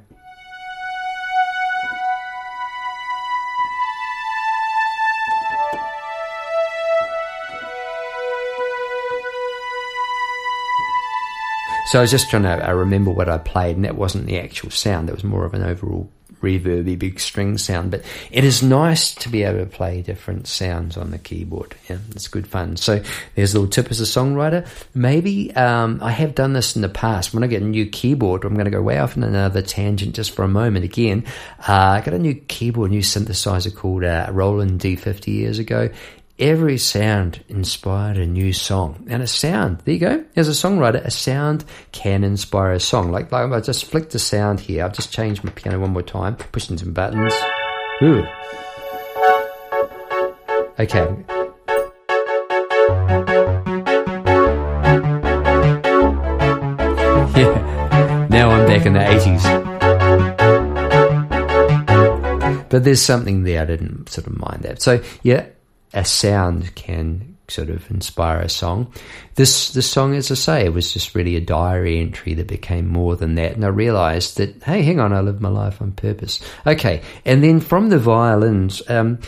So 11.87 12.01
I 12.01 12.03
was 12.03 12.11
just 12.11 12.29
trying 12.29 12.43
to 12.43 12.49
I 12.49 12.71
remember 12.71 13.13
what 13.13 13.29
I 13.29 13.39
played, 13.39 13.77
and 13.77 13.85
that 13.85 13.97
wasn't 13.97 14.27
the 14.27 14.41
actual 14.41 14.71
sound. 14.71 15.09
That 15.09 15.15
was 15.15 15.23
more 15.23 15.45
of 15.45 15.55
an 15.55 15.63
overall 15.63 16.11
reverby 16.47 16.99
big 16.99 17.19
string 17.21 17.59
sound. 17.59 17.91
But 17.91 18.03
it 18.31 18.45
is 18.45 18.63
nice 18.63 19.15
to 19.17 19.29
be 19.29 19.43
able 19.43 19.61
to 19.61 19.67
play 19.67 20.03
different 20.03 20.47
sounds 20.47 20.97
on 20.97 21.11
the 21.11 21.19
keyboard. 21.19 21.75
Yeah, 21.89 21.99
it's 22.11 22.29
good 22.29 22.47
fun. 22.47 22.77
So 22.77 23.03
there's 23.35 23.55
a 23.55 23.59
little 23.59 23.71
tip 23.71 23.91
as 23.91 24.01
a 24.01 24.05
songwriter. 24.05 24.67
Maybe 24.95 25.55
um, 25.55 25.99
I 26.03 26.13
have 26.13 26.35
done 26.35 26.53
this 26.53 26.77
in 26.77 26.83
the 26.83 26.89
past. 26.89 27.35
When 27.35 27.43
I 27.43 27.49
get 27.49 27.63
a 27.63 27.67
new 27.67 27.87
keyboard, 27.87 28.45
I'm 28.45 28.55
going 28.55 28.67
to 28.67 28.71
go 28.71 28.83
way 28.83 28.99
off 28.99 29.17
on 29.17 29.23
another 29.23 29.63
tangent 29.63 30.15
just 30.15 30.31
for 30.31 30.43
a 30.43 30.49
moment. 30.49 30.85
Again, 30.85 31.25
uh, 31.69 31.73
I 31.73 32.01
got 32.01 32.15
a 32.15 32.19
new 32.19 32.35
keyboard, 32.35 32.91
new 32.91 33.01
synthesizer 33.01 33.75
called 33.75 34.05
uh, 34.05 34.29
Roland 34.31 34.81
D50 34.81 35.27
years 35.29 35.59
ago 35.59 35.91
every 36.39 36.77
sound 36.79 37.43
inspired 37.49 38.19
a 38.19 38.27
new 38.27 38.53
song. 38.53 39.07
And 39.09 39.23
a 39.23 39.27
sound, 39.27 39.81
there 39.85 39.95
you 39.95 40.01
go. 40.01 40.25
As 40.37 40.49
a 40.49 40.53
songwriter, 40.53 41.05
a 41.05 41.11
sound 41.11 41.65
can 41.93 42.25
inspire 42.25 42.73
a 42.73 42.81
song. 42.81 43.11
Like, 43.11 43.33
like 43.33 43.51
I 43.51 43.61
just 43.61 43.87
flicked 43.87 44.11
the 44.13 44.19
sound 44.19 44.61
here. 44.61 44.85
I've 44.85 44.93
just 44.93 45.13
changed 45.13 45.45
my 45.45 45.51
piano 45.53 45.81
one 45.81 45.91
more 45.91 46.03
time, 46.03 46.37
pushing 46.37 46.77
some 46.79 46.93
buttons. 46.93 47.35
Ooh. 48.03 48.27
Okay. 50.79 51.25
Yeah. 57.37 58.27
Now 58.31 58.49
I'm 58.49 58.67
back 58.67 58.87
in 58.87 58.95
the 58.95 59.01
80s. 59.01 59.67
But 62.71 62.85
there's 62.85 63.03
something 63.03 63.43
there. 63.43 63.61
I 63.61 63.67
didn't 63.67 64.09
sort 64.09 64.27
of 64.27 64.39
mind 64.39 64.63
that. 64.63 64.81
So, 64.81 65.03
yeah, 65.23 65.47
a 65.97 66.05
sound 66.05 66.75
can 66.75 67.37
sort 67.49 67.71
of 67.71 67.91
inspire 67.91 68.41
a 68.41 68.49
song. 68.49 68.93
This 69.37 69.71
this 69.71 69.91
song, 69.91 70.15
as 70.15 70.31
I 70.31 70.35
say, 70.35 70.69
was 70.69 70.93
just 70.93 71.15
really 71.15 71.37
a 71.37 71.41
diary 71.41 72.01
entry 72.01 72.35
that 72.35 72.49
became 72.49 72.87
more 72.87 73.17
than 73.17 73.35
that. 73.37 73.53
And 73.53 73.65
I 73.65 73.69
realised 73.69 74.37
that, 74.37 74.63
hey, 74.63 74.83
hang 74.83 75.01
on, 75.01 75.13
I 75.13 75.21
live 75.21 75.41
my 75.41 75.49
life 75.49 75.81
on 75.81 75.93
purpose. 75.93 76.41
Okay, 76.67 77.03
and 77.25 77.43
then 77.43 77.61
from 77.61 77.89
the 77.89 77.99
violins, 77.99 78.83
um, 78.89 79.19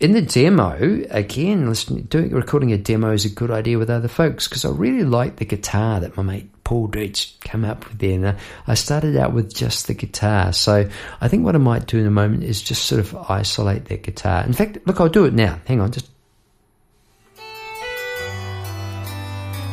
in 0.00 0.12
the 0.12 0.22
demo, 0.22 1.02
again, 1.10 1.68
listening, 1.68 2.04
doing 2.04 2.30
recording 2.30 2.72
a 2.72 2.78
demo 2.78 3.12
is 3.12 3.24
a 3.24 3.30
good 3.30 3.50
idea 3.50 3.78
with 3.78 3.90
other 3.90 4.08
folks 4.08 4.48
because 4.48 4.64
I 4.64 4.70
really 4.70 5.04
like 5.04 5.36
the 5.36 5.44
guitar 5.44 6.00
that 6.00 6.16
my 6.16 6.22
mate 6.22 6.50
Paul 6.64 6.88
Dredge 6.88 7.40
came 7.40 7.64
up 7.64 7.88
with 7.88 7.98
there. 7.98 8.36
I 8.66 8.74
started 8.74 9.16
out 9.16 9.32
with 9.32 9.54
just 9.54 9.86
the 9.86 9.94
guitar. 9.94 10.52
So 10.52 10.86
I 11.18 11.28
think 11.28 11.42
what 11.42 11.54
I 11.54 11.58
might 11.58 11.86
do 11.86 11.98
in 11.98 12.06
a 12.06 12.10
moment 12.10 12.44
is 12.44 12.60
just 12.60 12.84
sort 12.84 13.00
of 13.00 13.16
isolate 13.30 13.86
that 13.86 14.02
guitar. 14.02 14.44
In 14.44 14.52
fact, 14.52 14.76
look, 14.84 15.00
I'll 15.00 15.08
do 15.08 15.24
it 15.24 15.32
now. 15.32 15.58
Hang 15.64 15.80
on, 15.80 15.92
just 15.92 16.10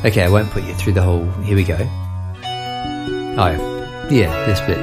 Okay, 0.05 0.21
I 0.21 0.29
won't 0.29 0.51
put 0.51 0.63
you 0.63 0.75
through 0.75 0.93
the 0.93 1.01
whole. 1.01 1.25
Here 1.41 1.55
we 1.55 1.63
go. 1.63 1.77
Oh, 3.37 4.07
yeah, 4.11 4.45
this 4.45 4.59
bit. 4.61 4.77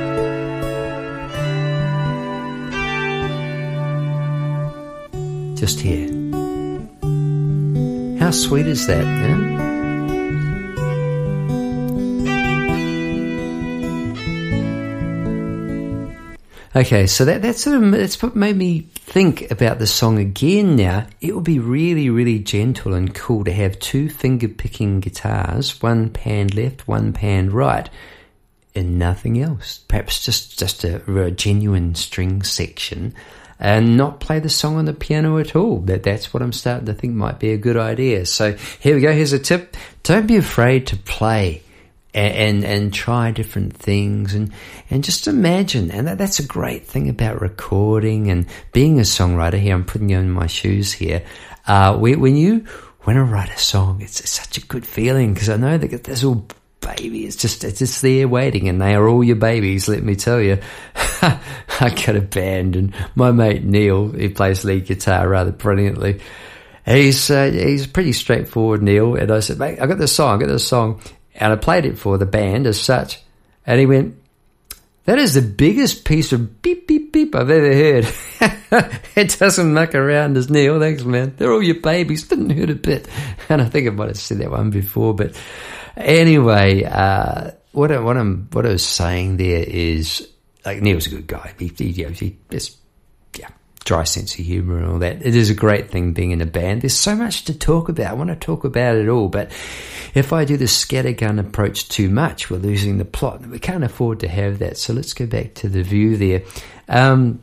Just 5.56 5.78
here. 5.78 6.08
How 8.18 8.32
sweet 8.32 8.66
is 8.66 8.88
that? 8.88 9.04
Yeah? 9.04 9.61
Okay, 16.74 17.06
so 17.06 17.26
that 17.26 17.42
that's 17.42 17.60
sort 17.60 17.76
of 17.76 18.22
what 18.22 18.34
made 18.34 18.56
me 18.56 18.88
think 18.94 19.50
about 19.50 19.78
the 19.78 19.86
song 19.86 20.18
again. 20.18 20.74
Now 20.74 21.06
it 21.20 21.34
would 21.34 21.44
be 21.44 21.58
really, 21.58 22.08
really 22.08 22.38
gentle 22.38 22.94
and 22.94 23.14
cool 23.14 23.44
to 23.44 23.52
have 23.52 23.78
two 23.78 24.08
finger 24.08 24.48
picking 24.48 25.00
guitars, 25.00 25.82
one 25.82 26.08
pan 26.08 26.48
left, 26.48 26.88
one 26.88 27.12
pan 27.12 27.50
right, 27.50 27.90
and 28.74 28.98
nothing 28.98 29.38
else. 29.38 29.80
Perhaps 29.86 30.24
just 30.24 30.58
just 30.58 30.82
a, 30.84 31.02
a 31.20 31.30
genuine 31.30 31.94
string 31.94 32.42
section, 32.42 33.14
and 33.60 33.98
not 33.98 34.20
play 34.20 34.40
the 34.40 34.48
song 34.48 34.76
on 34.76 34.86
the 34.86 34.94
piano 34.94 35.36
at 35.36 35.54
all. 35.54 35.80
That 35.80 36.04
that's 36.04 36.32
what 36.32 36.42
I'm 36.42 36.54
starting 36.54 36.86
to 36.86 36.94
think 36.94 37.12
might 37.12 37.38
be 37.38 37.52
a 37.52 37.58
good 37.58 37.76
idea. 37.76 38.24
So 38.24 38.54
here 38.80 38.94
we 38.94 39.02
go. 39.02 39.12
Here's 39.12 39.34
a 39.34 39.38
tip: 39.38 39.76
don't 40.04 40.26
be 40.26 40.36
afraid 40.36 40.86
to 40.86 40.96
play 40.96 41.64
and, 42.14 42.34
and, 42.34 42.64
and 42.64 42.94
try 42.94 43.30
different 43.30 43.74
things 43.74 44.34
and 44.34 44.52
and 44.90 45.02
just 45.02 45.26
imagine. 45.26 45.90
And 45.90 46.06
that, 46.06 46.18
that's 46.18 46.38
a 46.38 46.46
great 46.46 46.86
thing 46.86 47.08
about 47.08 47.40
recording 47.40 48.30
and 48.30 48.46
being 48.72 48.98
a 48.98 49.02
songwriter 49.02 49.58
here. 49.58 49.74
I'm 49.74 49.84
putting 49.84 50.10
you 50.10 50.18
in 50.18 50.30
my 50.30 50.46
shoes 50.46 50.92
here. 50.92 51.24
Uh, 51.66 51.96
when 51.96 52.36
you 52.36 52.66
when 53.02 53.16
I 53.16 53.20
write 53.20 53.50
a 53.50 53.58
song 53.58 54.00
it's, 54.00 54.20
it's 54.20 54.30
such 54.30 54.58
a 54.58 54.66
good 54.66 54.86
feeling 54.86 55.32
because 55.32 55.48
I 55.48 55.56
know 55.56 55.78
that 55.78 56.04
this 56.04 56.22
little 56.22 56.46
baby 56.80 57.24
is 57.24 57.36
just 57.36 57.64
it's 57.64 57.78
just 57.78 58.02
there 58.02 58.26
waiting 58.26 58.68
and 58.68 58.80
they 58.80 58.94
are 58.94 59.08
all 59.08 59.22
your 59.22 59.36
babies 59.36 59.88
let 59.88 60.02
me 60.02 60.16
tell 60.16 60.40
you. 60.40 60.58
I 61.22 61.94
got 62.04 62.16
a 62.16 62.20
band 62.20 62.76
and 62.76 62.94
my 63.14 63.30
mate 63.30 63.64
Neil 63.64 64.10
he 64.10 64.28
plays 64.28 64.64
lead 64.64 64.86
guitar 64.86 65.28
rather 65.28 65.52
brilliantly. 65.52 66.20
He's 66.84 67.30
uh, 67.30 67.50
he's 67.52 67.86
pretty 67.86 68.12
straightforward 68.12 68.82
Neil. 68.82 69.14
And 69.14 69.30
I 69.30 69.40
said 69.40 69.58
mate 69.58 69.80
I 69.80 69.86
got 69.86 69.98
this 69.98 70.14
song 70.14 70.36
I 70.36 70.46
got 70.46 70.52
this 70.52 70.66
song 70.66 71.00
and 71.34 71.52
I 71.52 71.56
played 71.56 71.86
it 71.86 71.98
for 71.98 72.18
the 72.18 72.26
band 72.26 72.66
as 72.66 72.80
such. 72.80 73.20
And 73.66 73.78
he 73.78 73.86
went, 73.86 74.16
that 75.04 75.18
is 75.18 75.34
the 75.34 75.42
biggest 75.42 76.04
piece 76.04 76.32
of 76.32 76.62
beep, 76.62 76.86
beep, 76.86 77.12
beep 77.12 77.34
I've 77.34 77.50
ever 77.50 77.74
heard. 77.74 78.06
it 79.16 79.36
doesn't 79.38 79.74
muck 79.74 79.94
around 79.94 80.36
as 80.36 80.48
Neil. 80.48 80.78
Thanks, 80.78 81.02
man. 81.02 81.34
They're 81.36 81.52
all 81.52 81.62
your 81.62 81.80
babies. 81.80 82.28
Didn't 82.28 82.50
hurt 82.50 82.70
a 82.70 82.74
bit. 82.74 83.08
And 83.48 83.60
I 83.60 83.66
think 83.66 83.86
I 83.86 83.90
might 83.90 84.08
have 84.08 84.18
said 84.18 84.38
that 84.38 84.50
one 84.50 84.70
before. 84.70 85.14
But 85.14 85.38
anyway, 85.96 86.84
uh, 86.84 87.50
what, 87.72 87.92
I, 87.92 87.98
what, 87.98 88.16
I'm, 88.16 88.48
what 88.52 88.64
I 88.64 88.70
was 88.70 88.86
saying 88.86 89.36
there 89.36 89.62
is, 89.66 90.26
like, 90.64 90.80
Neil's 90.80 91.06
a 91.06 91.10
good 91.10 91.26
guy. 91.26 91.52
He, 91.58 91.66
he, 91.66 91.92
he, 91.92 92.04
he 92.04 92.38
yeah, 92.50 92.58
dry 93.84 94.04
sense 94.04 94.38
of 94.38 94.44
humor 94.44 94.78
and 94.78 94.86
all 94.86 94.98
that. 94.98 95.24
It 95.24 95.34
is 95.34 95.50
a 95.50 95.54
great 95.54 95.90
thing 95.90 96.12
being 96.12 96.30
in 96.30 96.40
a 96.40 96.46
band. 96.46 96.82
There's 96.82 96.96
so 96.96 97.14
much 97.14 97.44
to 97.44 97.58
talk 97.58 97.88
about. 97.88 98.06
I 98.06 98.14
want 98.14 98.30
to 98.30 98.36
talk 98.36 98.64
about 98.64 98.96
it 98.96 99.08
all, 99.08 99.28
but 99.28 99.50
if 100.14 100.32
I 100.32 100.44
do 100.44 100.56
the 100.56 100.66
scattergun 100.66 101.38
approach 101.38 101.88
too 101.88 102.08
much, 102.08 102.50
we're 102.50 102.58
losing 102.58 102.98
the 102.98 103.04
plot. 103.04 103.46
We 103.46 103.58
can't 103.58 103.84
afford 103.84 104.20
to 104.20 104.28
have 104.28 104.58
that. 104.60 104.76
So 104.78 104.92
let's 104.92 105.14
go 105.14 105.26
back 105.26 105.54
to 105.54 105.68
the 105.68 105.82
view 105.82 106.16
there. 106.16 106.42
Um, 106.88 107.42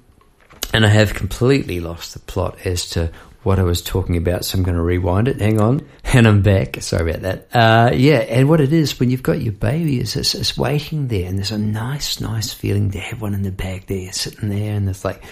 and 0.73 0.85
I 0.85 0.89
have 0.89 1.13
completely 1.13 1.79
lost 1.79 2.13
the 2.13 2.19
plot 2.19 2.57
as 2.65 2.89
to 2.89 3.11
what 3.43 3.57
I 3.57 3.63
was 3.63 3.81
talking 3.81 4.17
about, 4.17 4.43
so 4.43 4.57
I'm 4.57 4.63
going 4.63 4.75
to 4.75 4.83
rewind 4.83 5.27
it. 5.27 5.39
Hang 5.39 5.61
on, 5.61 5.87
and 6.03 6.27
I'm 6.27 6.41
back. 6.41 6.81
Sorry 6.81 7.09
about 7.09 7.21
that. 7.21 7.47
Uh, 7.55 7.91
yeah, 7.93 8.17
and 8.17 8.49
what 8.49 8.61
it 8.61 8.73
is 8.73 8.99
when 8.99 9.09
you've 9.09 9.23
got 9.23 9.41
your 9.41 9.53
baby 9.53 9.99
is 9.99 10.15
it's, 10.15 10.35
it's, 10.35 10.57
waiting 10.57 11.07
there, 11.07 11.27
and 11.27 11.37
there's 11.37 11.51
a 11.51 11.57
nice, 11.57 12.19
nice 12.19 12.53
feeling 12.53 12.91
to 12.91 12.99
have 12.99 13.21
one 13.21 13.33
in 13.33 13.43
the 13.43 13.51
bag 13.51 13.87
there, 13.87 14.11
sitting 14.11 14.49
there, 14.49 14.75
and 14.75 14.89
it's 14.89 15.05
like 15.05 15.23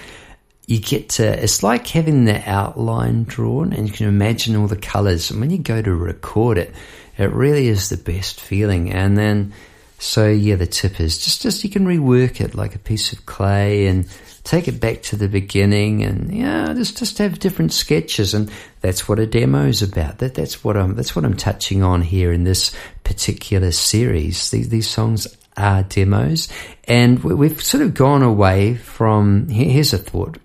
you 0.67 0.81
get 0.81 1.07
to, 1.07 1.25
it's 1.25 1.63
like 1.63 1.87
having 1.87 2.25
the 2.25 2.47
outline 2.47 3.23
drawn 3.23 3.71
and 3.71 3.87
you 3.87 3.93
can 3.93 4.07
imagine 4.07 4.57
all 4.57 4.67
the 4.67 4.75
colors. 4.75 5.31
And 5.31 5.39
when 5.39 5.49
you 5.49 5.57
go 5.57 5.81
to 5.81 5.95
record 5.95 6.57
it, 6.57 6.73
it 7.17 7.31
really 7.31 7.69
is 7.69 7.87
the 7.87 7.95
best 7.95 8.41
feeling. 8.41 8.91
And 8.91 9.17
then, 9.17 9.53
so 9.97 10.27
yeah, 10.27 10.55
the 10.55 10.67
tip 10.67 10.99
is 10.99 11.17
just, 11.19 11.41
just 11.41 11.63
you 11.63 11.69
can 11.69 11.87
rework 11.87 12.41
it 12.41 12.53
like 12.53 12.75
a 12.75 12.79
piece 12.79 13.13
of 13.13 13.25
clay 13.25 13.87
and 13.87 14.09
take 14.43 14.67
it 14.67 14.81
back 14.81 15.03
to 15.03 15.15
the 15.15 15.29
beginning 15.29 16.03
and 16.03 16.33
yeah, 16.33 16.73
just, 16.73 16.97
just 16.97 17.17
have 17.19 17.39
different 17.39 17.71
sketches. 17.71 18.33
And 18.33 18.51
that's 18.81 19.07
what 19.07 19.19
a 19.19 19.25
demo 19.25 19.67
is 19.67 19.81
about. 19.81 20.17
That, 20.17 20.35
that's 20.35 20.65
what 20.65 20.75
I'm, 20.75 20.95
that's 20.95 21.15
what 21.15 21.23
I'm 21.23 21.37
touching 21.37 21.81
on 21.81 22.01
here 22.01 22.33
in 22.33 22.43
this 22.43 22.75
particular 23.05 23.71
series. 23.71 24.51
These, 24.51 24.67
these 24.67 24.89
songs 24.89 25.27
are 25.55 25.83
demos 25.83 26.49
and 26.83 27.23
we've 27.23 27.63
sort 27.63 27.83
of 27.83 27.93
gone 27.93 28.21
away 28.21 28.75
from, 28.75 29.47
here's 29.47 29.93
a 29.93 29.97
thought 29.97 30.37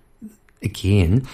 again, 0.63 1.27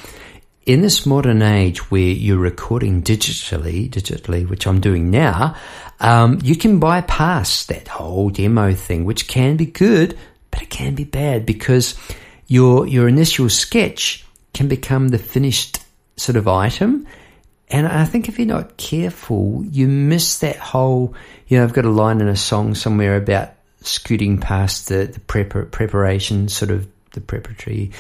in 0.66 0.82
this 0.82 1.06
modern 1.06 1.42
age 1.42 1.90
where 1.90 2.02
you're 2.02 2.38
recording 2.38 3.02
digitally, 3.02 3.90
digitally, 3.90 4.48
which 4.48 4.68
I'm 4.68 4.80
doing 4.80 5.10
now, 5.10 5.56
um, 6.00 6.40
you 6.44 6.56
can 6.56 6.80
bypass 6.80 7.66
that 7.66 7.88
whole 7.88 8.30
demo 8.30 8.74
thing, 8.74 9.06
which 9.06 9.28
can 9.28 9.58
be 9.58 9.66
good, 9.66 10.18
but 10.52 10.62
it 10.62 10.70
can 10.70 10.96
be 10.96 11.06
bad 11.06 11.46
because 11.46 11.96
your 12.48 12.88
your 12.88 13.08
initial 13.08 13.50
sketch 13.50 14.26
can 14.54 14.68
become 14.68 15.10
the 15.10 15.18
finished 15.18 15.80
sort 16.18 16.36
of 16.36 16.48
item. 16.48 17.08
And 17.70 17.88
I 17.88 18.06
think 18.06 18.28
if 18.28 18.40
you're 18.40 18.48
not 18.48 18.78
careful, 18.78 19.64
you 19.70 19.88
miss 19.88 20.40
that 20.40 20.58
whole, 20.58 21.14
you 21.48 21.58
know, 21.58 21.64
I've 21.64 21.74
got 21.74 21.86
a 21.86 21.90
line 21.90 22.20
in 22.20 22.28
a 22.28 22.36
song 22.36 22.74
somewhere 22.74 23.16
about 23.16 23.52
scooting 23.82 24.40
past 24.40 24.88
the, 24.88 25.06
the 25.06 25.20
prep- 25.20 25.72
preparation, 25.72 26.50
sort 26.50 26.72
of 26.72 26.88
the 27.14 27.22
preparatory, 27.22 27.92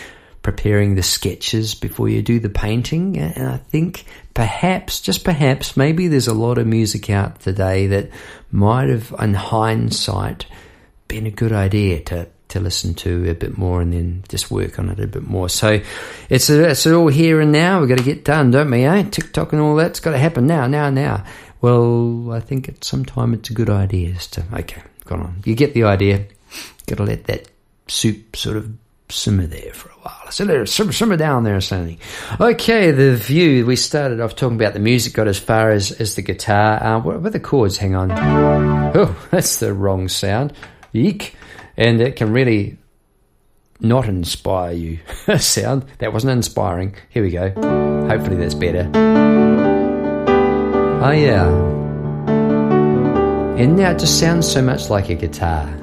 preparing 0.42 0.96
the 0.96 1.04
sketches 1.04 1.76
before 1.76 2.10
you 2.10 2.22
do 2.22 2.40
the 2.40 2.50
painting. 2.50 3.18
And 3.18 3.48
I 3.48 3.58
think 3.58 4.06
perhaps, 4.34 5.02
just 5.02 5.24
perhaps, 5.24 5.76
maybe 5.76 6.08
there's 6.08 6.28
a 6.28 6.34
lot 6.34 6.58
of 6.58 6.68
music 6.68 7.10
out 7.10 7.42
today 7.42 7.88
that 7.88 8.10
might 8.52 8.90
have, 8.90 9.14
in 9.20 9.34
hindsight, 9.34 10.46
been 11.08 11.26
a 11.26 11.32
good 11.32 11.52
idea 11.52 12.02
to 12.02 12.28
to 12.50 12.60
listen 12.60 12.96
to 12.96 13.30
a 13.30 13.36
bit 13.36 13.60
more 13.60 13.80
and 13.80 13.94
then 13.94 14.24
just 14.28 14.50
work 14.50 14.80
on 14.80 14.90
it 14.90 15.00
a 15.00 15.06
bit 15.06 15.22
more. 15.22 15.48
So 15.50 15.82
it's 16.30 16.50
a, 16.50 16.70
it's 16.70 16.88
all 16.88 17.08
here 17.08 17.40
and 17.40 17.52
now. 17.52 17.80
We've 17.80 17.90
got 17.90 18.00
to 18.00 18.04
get 18.04 18.26
done, 18.26 18.50
don't 18.50 18.72
we? 18.72 18.86
Eh? 18.86 19.04
TikTok 19.04 19.54
and 19.54 19.62
all 19.62 19.76
that's 19.76 20.00
got 20.00 20.12
to 20.12 20.18
happen 20.18 20.48
now, 20.48 20.66
now, 20.66 20.90
now. 20.90 21.26
Well, 21.62 22.32
I 22.32 22.40
think 22.40 22.68
at 22.68 22.84
some 22.84 23.06
time 23.06 23.34
it's 23.34 23.52
a 23.52 23.54
good 23.54 23.70
idea 23.70 24.16
to 24.16 24.44
okay, 24.54 24.82
go 25.06 25.16
on. 25.16 25.42
You 25.46 25.56
get 25.56 25.74
the 25.74 25.84
idea. 25.84 26.26
Got 26.88 26.98
to 26.98 27.04
let 27.04 27.26
that 27.26 27.48
soup 27.88 28.36
sort 28.36 28.58
of 28.58 28.72
simmer 29.12 29.48
there 29.48 29.74
for 29.74 29.90
a 29.90 29.94
while. 30.02 30.32
So 30.32 30.48
it 30.48 30.68
simmer, 30.68 30.92
simmer 30.92 31.18
down 31.18 31.44
there, 31.44 31.60
Sandy. 31.62 32.00
Okay, 32.40 32.92
the 32.92 33.16
view. 33.16 33.66
We 33.66 33.76
started 33.76 34.20
off 34.20 34.36
talking 34.36 34.56
about 34.56 34.74
the 34.74 34.80
music, 34.80 35.14
got 35.14 35.28
as 35.28 35.40
far 35.40 35.72
as, 35.72 35.92
as 35.92 36.16
the 36.16 36.22
guitar. 36.22 36.84
Uh, 36.84 37.00
what 37.00 37.16
are 37.16 37.30
the 37.30 37.40
chords? 37.40 37.78
Hang 37.78 37.96
on. 37.96 38.12
Oh, 38.12 39.16
that's 39.32 39.60
the 39.60 39.74
wrong 39.74 40.08
sound. 40.08 40.54
Eek 40.94 41.36
and 41.80 42.02
it 42.02 42.18
can 42.18 42.34
really 42.34 42.78
not 43.80 44.08
inspire 44.08 44.74
you. 44.74 45.00
Sound 45.38 45.86
that 46.00 46.12
wasn't 46.12 46.34
inspiring. 46.34 46.94
Here 47.10 47.24
we 47.24 47.32
go. 47.32 47.50
Hopefully 48.08 48.36
that's 48.36 48.54
better. 48.54 48.92
Oh 51.02 51.12
yeah. 51.12 51.48
And 53.58 53.78
now 53.78 53.92
it 53.92 54.00
just 54.00 54.20
sounds 54.20 54.50
so 54.50 54.62
much 54.62 54.90
like 54.90 55.10
a 55.10 55.16
guitar. 55.16 55.74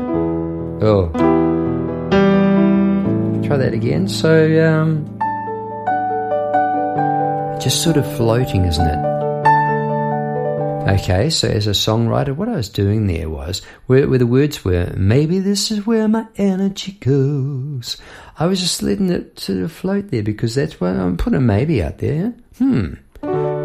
Oh. 0.83 1.66
Try 3.47 3.57
that 3.57 3.75
again. 3.75 4.09
So 4.09 4.33
um 4.67 5.17
just 7.61 7.83
sort 7.83 7.97
of 7.97 8.07
floating, 8.17 8.65
isn't 8.65 8.87
it? 8.87 9.17
Okay, 10.89 11.31
so 11.31 11.49
as 11.49 11.67
a 11.67 11.71
songwriter, 11.71 12.35
what 12.35 12.49
I 12.49 12.55
was 12.55 12.69
doing 12.69 13.09
there 13.09 13.29
was 13.29 13.61
where, 13.87 14.09
where, 14.09 14.21
the 14.21 14.27
words 14.27 14.65
were, 14.65 14.93
maybe 14.97 15.41
this 15.41 15.73
is 15.73 15.85
where 15.85 16.07
my 16.07 16.29
energy 16.37 16.93
goes. 16.93 17.97
I 18.39 18.47
was 18.47 18.61
just 18.61 18.85
letting 18.85 19.11
it 19.11 19.41
sort 19.41 19.59
of 19.59 19.73
float 19.73 20.13
there 20.13 20.23
because 20.23 20.55
that's 20.55 20.81
why 20.81 20.91
I'm 20.91 21.17
putting 21.17 21.45
maybe 21.45 21.83
out 21.83 21.99
there. 21.99 22.35
Hmm. 22.59 22.95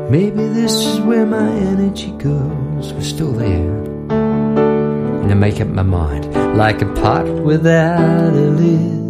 Maybe 0.10 0.48
this 0.48 0.74
is 0.74 1.00
where 1.02 1.28
my 1.28 1.48
energy 1.48 2.12
goes. 2.14 2.92
We're 2.92 3.02
still 3.02 3.34
there. 3.34 3.84
And 4.10 5.32
I 5.32 5.36
make 5.36 5.62
up 5.62 5.68
my 5.68 5.84
mind 5.84 6.58
like 6.58 6.82
a 6.82 6.92
pot 6.94 7.28
without 7.28 8.34
a 8.34 8.50
lid. 8.50 9.01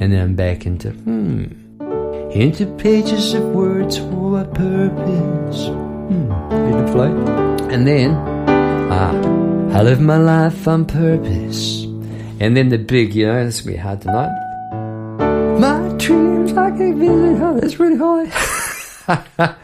And 0.00 0.12
then 0.12 0.20
I'm 0.20 0.34
back 0.36 0.64
into, 0.64 0.90
hmm. 0.90 1.46
Into 2.30 2.66
pages 2.76 3.34
of 3.34 3.42
words 3.46 3.98
for 3.98 4.40
a 4.40 4.44
purpose. 4.44 5.66
Hmm, 5.66 6.28
the 6.28 6.88
flow. 6.92 7.68
And 7.68 7.86
then, 7.86 8.14
ah, 8.90 9.10
I 9.76 9.82
live 9.82 10.00
my 10.00 10.18
life 10.18 10.68
on 10.68 10.86
purpose. 10.86 11.82
And 12.40 12.56
then 12.56 12.68
the 12.68 12.78
big, 12.78 13.14
you 13.14 13.26
know, 13.26 13.44
this 13.44 13.64
will 13.64 13.72
be 13.72 13.76
hard 13.76 14.00
tonight. 14.02 14.30
My 15.58 15.94
dreams 15.98 16.52
like 16.52 16.74
a 16.74 16.92
vision. 16.92 17.42
Oh, 17.42 17.58
that's 17.58 17.80
really 17.80 17.96
high. 17.96 19.54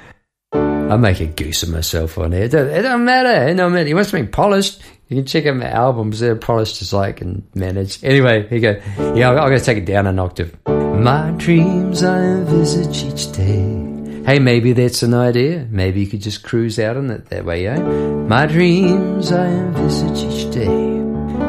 I 0.90 0.96
make 0.96 1.20
a 1.20 1.26
goose 1.26 1.62
of 1.62 1.70
myself 1.70 2.18
on 2.18 2.32
here. 2.32 2.44
It 2.44 2.50
don't, 2.50 2.68
it 2.68 2.82
don't 2.82 3.04
matter. 3.04 3.48
It 3.48 3.54
don't 3.54 3.72
matter. 3.72 3.86
He 3.86 3.94
wants 3.94 4.10
to 4.10 4.20
be 4.20 4.26
polished. 4.26 4.80
You 5.08 5.16
can 5.16 5.26
check 5.26 5.46
out 5.46 5.56
my 5.56 5.68
albums. 5.68 6.20
They're 6.20 6.36
polished 6.36 6.82
as 6.82 6.94
I 6.94 7.12
can 7.12 7.46
manage. 7.54 8.02
Anyway, 8.02 8.48
here 8.48 8.58
you 8.58 8.60
go. 8.60 9.14
Yeah, 9.14 9.30
I'm 9.30 9.36
going 9.36 9.58
to 9.58 9.64
take 9.64 9.78
it 9.78 9.86
down 9.86 10.06
an 10.06 10.18
octave. 10.18 10.56
My 10.66 11.32
dreams 11.36 12.02
I 12.02 12.18
envisage 12.22 13.04
each 13.04 13.32
day 13.32 13.84
Hey, 14.24 14.38
maybe 14.38 14.72
that's 14.72 15.02
an 15.02 15.12
idea. 15.12 15.68
Maybe 15.70 16.00
you 16.00 16.06
could 16.06 16.22
just 16.22 16.42
cruise 16.42 16.78
out 16.78 16.96
on 16.96 17.10
it 17.10 17.26
that 17.26 17.44
way, 17.44 17.66
eh? 17.66 17.78
My 17.78 18.46
dreams 18.46 19.30
I 19.30 19.48
envisage 19.48 20.24
each 20.24 20.50
day. 20.50 20.64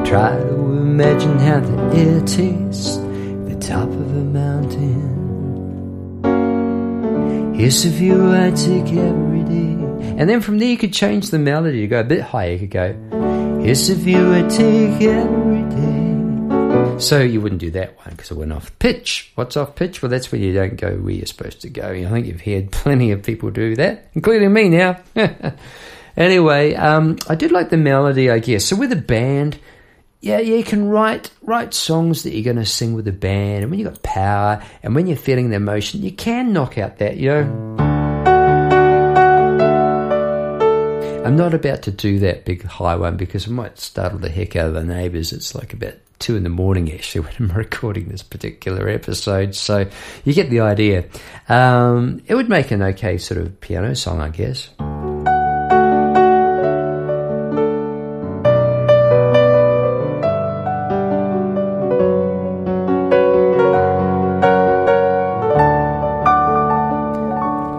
Try 0.04 0.36
to 0.36 0.50
imagine 0.50 1.40
how 1.40 1.62
the 1.62 1.96
air 1.96 2.20
tastes, 2.20 2.98
the 2.98 3.58
top 3.62 3.88
Here's 7.56 7.86
a 7.86 7.90
view 7.90 8.34
I 8.34 8.52
take 8.52 8.94
every 8.98 9.44
day. 9.44 9.76
And 10.18 10.30
then 10.30 10.42
from 10.42 10.60
there 10.60 10.68
you 10.68 10.78
could 10.78 10.92
change 10.92 11.30
the 11.30 11.40
melody. 11.40 11.80
You 11.80 11.88
go 11.88 12.02
a 12.02 12.04
bit 12.04 12.20
higher. 12.20 12.52
You 12.52 12.60
could 12.60 12.70
go, 12.70 13.62
Here's 13.62 13.90
a 13.90 13.96
view 13.96 14.34
I 14.34 14.42
take 14.42 15.02
every 15.02 15.64
day. 15.70 17.00
So 17.00 17.22
you 17.22 17.40
wouldn't 17.40 17.62
do 17.62 17.72
that 17.72 17.96
one 17.96 18.10
because 18.10 18.30
it 18.30 18.36
went 18.36 18.52
off 18.52 18.78
pitch. 18.80 19.32
What's 19.36 19.56
off 19.56 19.74
pitch? 19.76 20.02
Well, 20.02 20.10
that's 20.10 20.34
where 20.34 20.42
you 20.42 20.54
don't 20.54 20.76
go 20.76 20.98
where 20.98 21.14
you're 21.14 21.26
supposed 21.26 21.62
to 21.62 21.70
go. 21.70 21.88
I 21.88 22.04
think 22.10 22.28
you've 22.28 22.42
heard 22.42 22.72
plenty 22.74 23.12
of 23.12 23.24
people 23.24 23.52
do 23.52 23.74
that, 23.78 24.10
including 24.16 24.52
me 24.52 24.68
now. 24.68 25.00
anyway, 26.18 26.76
um, 26.76 27.18
I 27.30 27.36
did 27.36 27.54
like 27.54 27.70
the 27.70 27.78
melody, 27.78 28.30
I 28.30 28.40
guess. 28.40 28.66
So 28.66 28.76
with 28.76 28.92
a 28.92 28.98
band, 28.98 29.60
yeah, 30.26 30.40
yeah, 30.40 30.56
you 30.56 30.64
can 30.64 30.90
write 30.90 31.30
write 31.44 31.76
songs 31.76 32.24
that 32.24 32.34
you're 32.34 32.44
going 32.44 32.56
to 32.58 32.66
sing 32.66 32.94
with 32.94 33.08
a 33.08 33.12
band, 33.12 33.62
and 33.62 33.70
when 33.70 33.80
you've 33.80 33.94
got 33.94 34.02
power, 34.02 34.64
and 34.82 34.96
when 34.96 35.06
you're 35.06 35.16
feeling 35.16 35.52
the 35.52 35.56
emotion, 35.56 36.02
you 36.02 36.12
can 36.12 36.52
knock 36.52 36.80
out 36.80 36.98
that, 36.98 37.18
you 37.18 37.30
know. 37.30 37.76
I'm 41.24 41.36
not 41.36 41.54
about 41.54 41.84
to 41.84 41.92
do 41.92 42.18
that 42.20 42.44
big 42.44 42.64
high 42.64 42.96
one 42.96 43.18
because 43.18 43.46
it 43.46 43.52
might 43.52 43.78
startle 43.78 44.18
the 44.18 44.30
heck 44.30 44.56
out 44.56 44.70
of 44.70 44.74
the 44.74 44.84
neighbours. 44.84 45.32
It's 45.32 45.54
like 45.54 45.74
about 45.74 45.94
two 46.18 46.36
in 46.36 46.42
the 46.42 46.50
morning 46.50 46.92
actually 46.92 47.22
when 47.26 47.34
I'm 47.38 47.56
recording 47.56 48.08
this 48.08 48.24
particular 48.24 48.90
episode. 48.90 49.54
So 49.54 49.88
you 50.24 50.34
get 50.34 50.50
the 50.50 50.62
idea. 50.62 51.06
Um, 51.50 52.24
it 52.26 52.34
would 52.34 52.50
make 52.50 52.72
an 52.72 52.82
okay 52.82 53.20
sort 53.20 53.40
of 53.40 53.62
piano 53.62 53.96
song, 53.96 54.22
I 54.22 54.30
guess. 54.30 54.70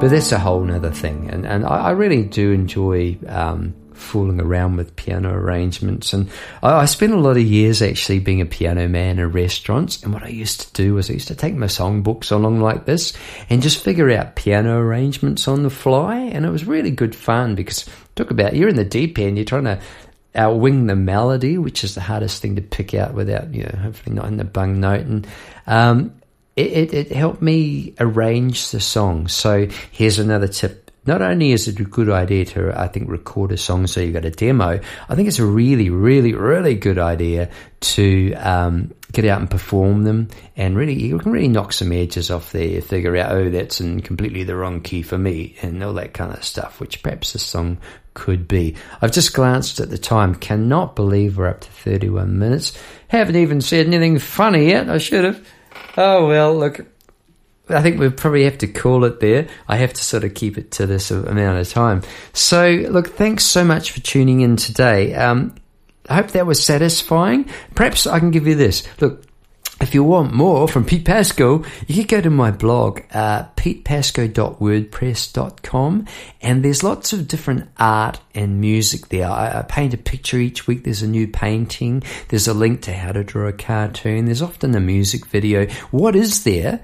But 0.07 0.13
that's 0.13 0.31
a 0.31 0.39
whole 0.39 0.71
other 0.71 0.93
thing, 0.93 1.31
and 1.31 1.45
and 1.45 1.67
I, 1.67 1.87
I 1.87 1.91
really 1.91 2.23
do 2.23 2.53
enjoy 2.53 3.19
um, 3.27 3.75
fooling 3.93 4.41
around 4.41 4.77
with 4.77 4.95
piano 4.95 5.33
arrangements. 5.33 6.13
And 6.13 6.31
I, 6.63 6.75
I, 6.75 6.85
spent 6.85 7.13
a 7.13 7.19
lot 7.19 7.37
of 7.37 7.43
years 7.43 7.83
actually 7.83 8.21
being 8.21 8.41
a 8.41 8.47
piano 8.47 8.87
man 8.87 9.19
in 9.19 9.33
restaurants. 9.33 10.05
And 10.05 10.15
what 10.15 10.23
I 10.23 10.29
used 10.29 10.61
to 10.61 10.73
do 10.75 10.95
was 10.95 11.11
I 11.11 11.15
used 11.15 11.27
to 11.27 11.35
take 11.35 11.57
my 11.57 11.67
songbooks 11.67 12.31
along 12.31 12.61
like 12.61 12.85
this 12.85 13.15
and 13.51 13.61
just 13.61 13.83
figure 13.83 14.09
out 14.13 14.37
piano 14.37 14.79
arrangements 14.79 15.49
on 15.49 15.65
the 15.65 15.71
fly. 15.71 16.19
And 16.19 16.47
it 16.47 16.51
was 16.51 16.67
really 16.67 16.93
good 16.93 17.17
fun 17.17 17.57
because 17.57 17.85
talk 18.15 18.31
about 18.31 18.55
you're 18.55 18.69
in 18.69 18.77
the 18.77 18.85
deep 18.85 19.19
end, 19.19 19.37
you're 19.37 19.45
trying 19.45 19.65
to 19.65 19.81
outwing 20.37 20.87
the 20.87 20.95
melody, 20.95 21.59
which 21.59 21.83
is 21.83 21.97
the 21.97 22.01
hardest 22.01 22.41
thing 22.41 22.55
to 22.55 22.63
pick 22.63 22.95
out 22.95 23.13
without, 23.13 23.53
you 23.53 23.65
know, 23.65 23.77
hopefully 23.83 24.15
not 24.15 24.27
in 24.27 24.37
the 24.37 24.45
bung 24.45 24.79
note. 24.79 25.01
And 25.01 25.27
um, 25.67 26.15
it, 26.57 26.73
it, 26.73 26.95
it 26.95 27.13
helped 27.13 27.43
me 27.43 27.95
arrange 28.01 28.71
the 28.71 28.81
song. 28.81 29.29
So 29.29 29.69
here's 29.93 30.19
another 30.19 30.49
tip 30.49 30.87
not 31.07 31.23
only 31.23 31.53
is 31.53 31.69
it 31.69 31.79
a 31.79 31.85
good 31.85 32.11
idea 32.11 32.45
to, 32.47 32.79
I 32.79 32.89
think, 32.89 33.09
record 33.09 33.53
a 33.53 33.57
song 33.57 33.87
so 33.87 34.01
you've 34.01 34.15
got 34.15 34.25
a 34.25 34.31
demo, 34.31 34.81
I 35.09 35.15
think 35.15 35.29
it's 35.29 35.39
a 35.39 35.47
really, 35.47 35.89
really, 35.89 36.35
really 36.35 36.75
good 36.75 36.99
idea 36.99 37.49
to 37.79 38.35
um, 38.35 38.93
get 39.13 39.25
out 39.25 39.41
and 39.41 39.49
perform 39.49 40.03
them 40.03 40.29
and 40.57 40.77
really, 40.77 40.95
you 40.95 41.19
can 41.19 41.31
really 41.31 41.49
knock 41.49 41.73
some 41.73 41.93
edges 41.93 42.31
off 42.31 42.51
there, 42.51 42.81
figure 42.83 43.17
out, 43.17 43.31
oh, 43.31 43.51
that's 43.51 43.81
in 43.81 44.03
completely 44.03 44.43
the 44.43 44.57
wrong 44.57 44.81
key 44.81 45.03
for 45.03 45.17
me 45.17 45.55
and 45.63 45.83
all 45.83 45.93
that 45.95 46.13
kind 46.13 46.33
of 46.33 46.43
stuff, 46.43 46.81
which 46.81 47.03
perhaps 47.05 47.33
the 47.33 47.39
song 47.39 47.79
could 48.15 48.49
be. 48.49 48.75
I've 49.01 49.13
just 49.13 49.33
glanced 49.33 49.79
at 49.79 49.91
the 49.91 49.99
time, 49.99 50.35
cannot 50.35 50.97
believe 50.97 51.39
we're 51.39 51.47
up 51.47 51.61
to 51.61 51.71
31 51.71 52.37
minutes. 52.37 52.77
Haven't 53.09 53.37
even 53.37 53.61
said 53.61 53.87
anything 53.87 54.19
funny 54.19 54.71
yet, 54.71 54.91
I 54.91 54.99
should 54.99 55.23
have. 55.23 55.47
Oh 55.97 56.27
well, 56.27 56.57
look, 56.57 56.87
I 57.69 57.83
think 57.83 57.99
we 57.99 58.09
probably 58.11 58.45
have 58.45 58.59
to 58.59 58.69
call 58.69 59.05
it 59.05 59.21
there. 59.21 59.49
I 59.67 59.77
have 59.77 59.93
to 59.93 60.05
sort 60.05 60.25
of 60.25 60.35
keep 60.35 60.57
it 60.57 60.71
to 60.73 60.87
this 60.87 61.11
amount 61.11 61.59
of 61.59 61.69
time. 61.69 62.03
So, 62.33 62.87
look, 62.91 63.09
thanks 63.09 63.45
so 63.45 63.65
much 63.65 63.91
for 63.91 64.01
tuning 64.01 64.41
in 64.41 64.57
today. 64.57 65.15
Um, 65.15 65.55
I 66.09 66.15
hope 66.15 66.29
that 66.29 66.47
was 66.47 66.63
satisfying. 66.63 67.51
Perhaps 67.75 68.07
I 68.07 68.21
can 68.21 68.31
give 68.31 68.47
you 68.47 68.55
this. 68.55 68.87
Look, 69.01 69.26
if 69.81 69.95
you 69.95 70.03
want 70.03 70.33
more 70.33 70.67
from 70.67 70.85
Pete 70.87 71.05
Pasco, 71.05 71.63
you 71.87 72.05
can 72.05 72.07
go 72.07 72.21
to 72.23 72.31
my 72.31 72.51
blog, 72.51 73.03
uh, 73.13 73.45
petepasco.wordpress.com, 73.57 76.07
and 76.41 76.65
there's 76.65 76.83
lots 76.83 77.13
of 77.13 77.29
different 77.29 77.69
art 77.79 78.19
and 78.35 78.59
music 78.59 79.09
there. 79.09 79.29
I, 79.29 79.59
I, 79.59 79.63
paint 79.63 79.93
a 79.93 79.99
picture 79.99 80.39
each 80.39 80.67
week. 80.67 80.85
There's 80.85 81.03
a 81.03 81.07
new 81.07 81.29
painting. 81.29 82.03
There's 82.29 82.49
a 82.49 82.55
link 82.55 82.81
to 82.83 82.95
how 82.95 83.13
to 83.13 83.23
draw 83.23 83.49
a 83.49 83.53
cartoon. 83.53 84.25
There's 84.25 84.41
often 84.41 84.75
a 84.75 84.81
music 84.81 85.27
video. 85.27 85.67
What 85.91 86.17
is 86.17 86.45
there? 86.45 86.81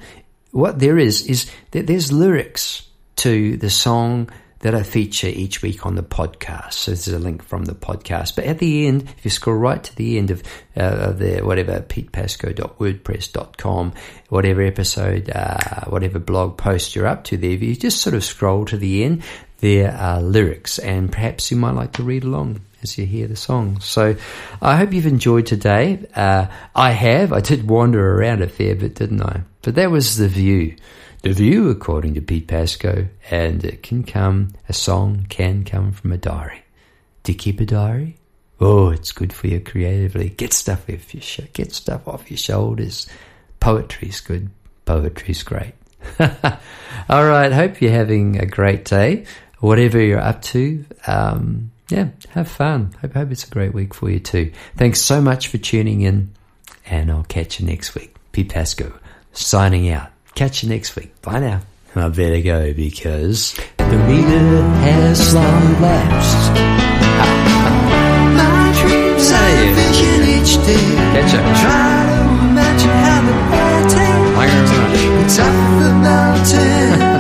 What 0.51 0.79
there 0.79 0.99
is, 0.99 1.27
is 1.27 1.51
that 1.71 1.87
there's 1.87 2.13
lyrics 2.13 2.87
to 3.17 3.57
the 3.57 3.71
song 3.71 4.29
that 4.63 4.75
I 4.75 4.83
feature 4.83 5.29
each 5.29 5.61
week 5.61 5.85
on 5.85 5.97
the 5.97 6.03
podcast. 6.03 6.73
So 6.75 6.93
this 6.93 7.07
is 7.07 7.13
a 7.15 7.19
link 7.19 7.43
from 7.43 7.67
the 7.67 7.75
podcast. 7.75 8.37
But 8.37 8.45
at 8.45 8.59
the 8.59 8.87
end, 8.87 9.03
if 9.19 9.25
you 9.25 9.31
scroll 9.31 9.57
right 9.57 9.83
to 9.83 9.97
the 9.97 10.17
end 10.19 10.31
of, 10.31 10.43
uh, 10.77 11.13
the 11.13 11.41
whatever 11.41 11.81
petepasco.wordpress.com, 11.81 13.93
whatever 14.29 14.63
episode, 14.63 15.31
uh, 15.31 15.85
whatever 15.87 16.19
blog 16.19 16.57
post 16.57 16.97
you're 16.97 17.07
up 17.07 17.25
to 17.25 17.37
there, 17.37 17.51
if 17.51 17.63
you 17.63 17.75
just 17.75 18.01
sort 18.01 18.15
of 18.15 18.25
scroll 18.25 18.65
to 18.67 18.77
the 18.77 19.03
end, 19.05 19.23
there 19.59 19.93
are 19.93 20.21
lyrics, 20.21 20.81
and 20.81 21.13
perhaps 21.13 21.51
you 21.51 21.57
might 21.57 21.75
like 21.75 21.93
to 21.93 22.03
read 22.03 22.25
along 22.25 22.61
as 22.83 22.99
you 22.99 23.07
hear 23.07 23.29
the 23.29 23.37
song. 23.37 23.81
So 23.81 24.17
I 24.61 24.77
hope 24.77 24.93
you've 24.93 25.07
enjoyed 25.07 25.47
today. 25.47 26.05
Uh, 26.15 26.49
I 26.75 26.91
have. 26.91 27.33
I 27.33 27.41
did 27.41 27.69
wander 27.69 28.17
around 28.17 28.43
a 28.43 28.49
fair 28.49 28.75
bit, 28.75 28.97
didn't 28.97 29.23
I? 29.23 29.43
But 29.63 29.77
that 29.77 29.91
was 29.91 30.17
the 30.17 30.29
view 30.29 30.77
the 31.23 31.33
view, 31.33 31.71
according 31.71 32.15
to 32.15 32.21
Pete 32.21 32.49
Pasco, 32.49 33.09
and 33.31 33.65
it 33.65 33.83
can 33.83 34.03
come, 34.03 34.53
a 34.69 34.73
song 34.73 35.27
can 35.29 35.65
come 35.65 35.93
from 35.93 36.13
a 36.13 36.19
diary. 36.19 36.65
Do 37.23 37.33
you 37.33 37.39
keep 37.39 37.61
a 37.61 37.65
diary? 37.65 38.19
Oh, 38.61 38.91
it's 38.91 39.13
good 39.13 39.33
for 39.33 39.49
you 39.49 39.61
creatively. 39.61 40.29
Get 40.31 40.53
stuff 40.53 40.89
off 40.89 41.15
your 41.15 41.23
sh- 41.23 41.41
get 41.53 41.73
stuff 41.73 42.07
off 42.07 42.31
your 42.31 42.39
shoulders. 42.39 43.09
Poetry's 43.59 44.21
good. 44.21 44.51
Poetry's 44.85 45.43
great. 45.43 45.75
All 46.21 47.27
right. 47.27 47.53
Hope 47.53 47.81
you're 47.81 47.91
having 47.91 48.39
a 48.41 48.47
great 48.47 48.85
day. 48.85 49.27
Whatever 49.59 50.01
you're 50.01 50.21
up 50.21 50.43
to, 50.43 50.85
um, 51.09 51.73
yeah, 51.89 52.09
have 52.31 52.49
fun. 52.49 52.95
Hope, 53.01 53.15
hope 53.15 53.31
it's 53.33 53.45
a 53.47 53.51
great 53.51 53.75
week 53.75 53.95
for 53.95 54.11
you 54.11 54.21
too. 54.21 54.53
Thanks 54.77 55.01
so 55.01 55.21
much 55.21 55.49
for 55.49 55.59
tuning 55.59 56.03
in, 56.03 56.33
and 56.87 57.11
I'll 57.11 57.25
catch 57.25 57.61
you 57.61 57.67
next 57.67 57.95
week. 57.97 58.15
Pete 58.31 58.49
Pasco 58.49 58.93
signing 59.33 59.89
out. 59.91 60.12
Catch 60.35 60.63
you 60.63 60.69
next 60.69 60.97
week. 60.97 61.21
Bye 61.23 61.41
now. 61.41 61.61
I 61.95 62.09
better 62.09 62.41
go 62.41 62.73
because 62.73 63.53
the 63.77 63.99
meter 64.09 64.63
has 64.81 65.35
long 65.35 65.81
lapsed. 65.81 66.53
My 68.39 68.73
dreams 68.81 69.31
are 69.31 69.75
vision 69.77 70.23
each 70.37 70.55
day. 70.67 70.97
Catch 71.13 71.35
up. 71.35 71.45
Try 71.61 72.07
to 72.17 72.25
imagine 72.49 72.97
how 73.05 73.21
the 73.29 73.35
air 73.57 73.83
tastes. 73.91 74.33
Thank 74.37 74.69
you 74.73 74.83
very 74.89 75.13
much. 75.13 75.23
It's 75.23 75.39
a 75.39 77.09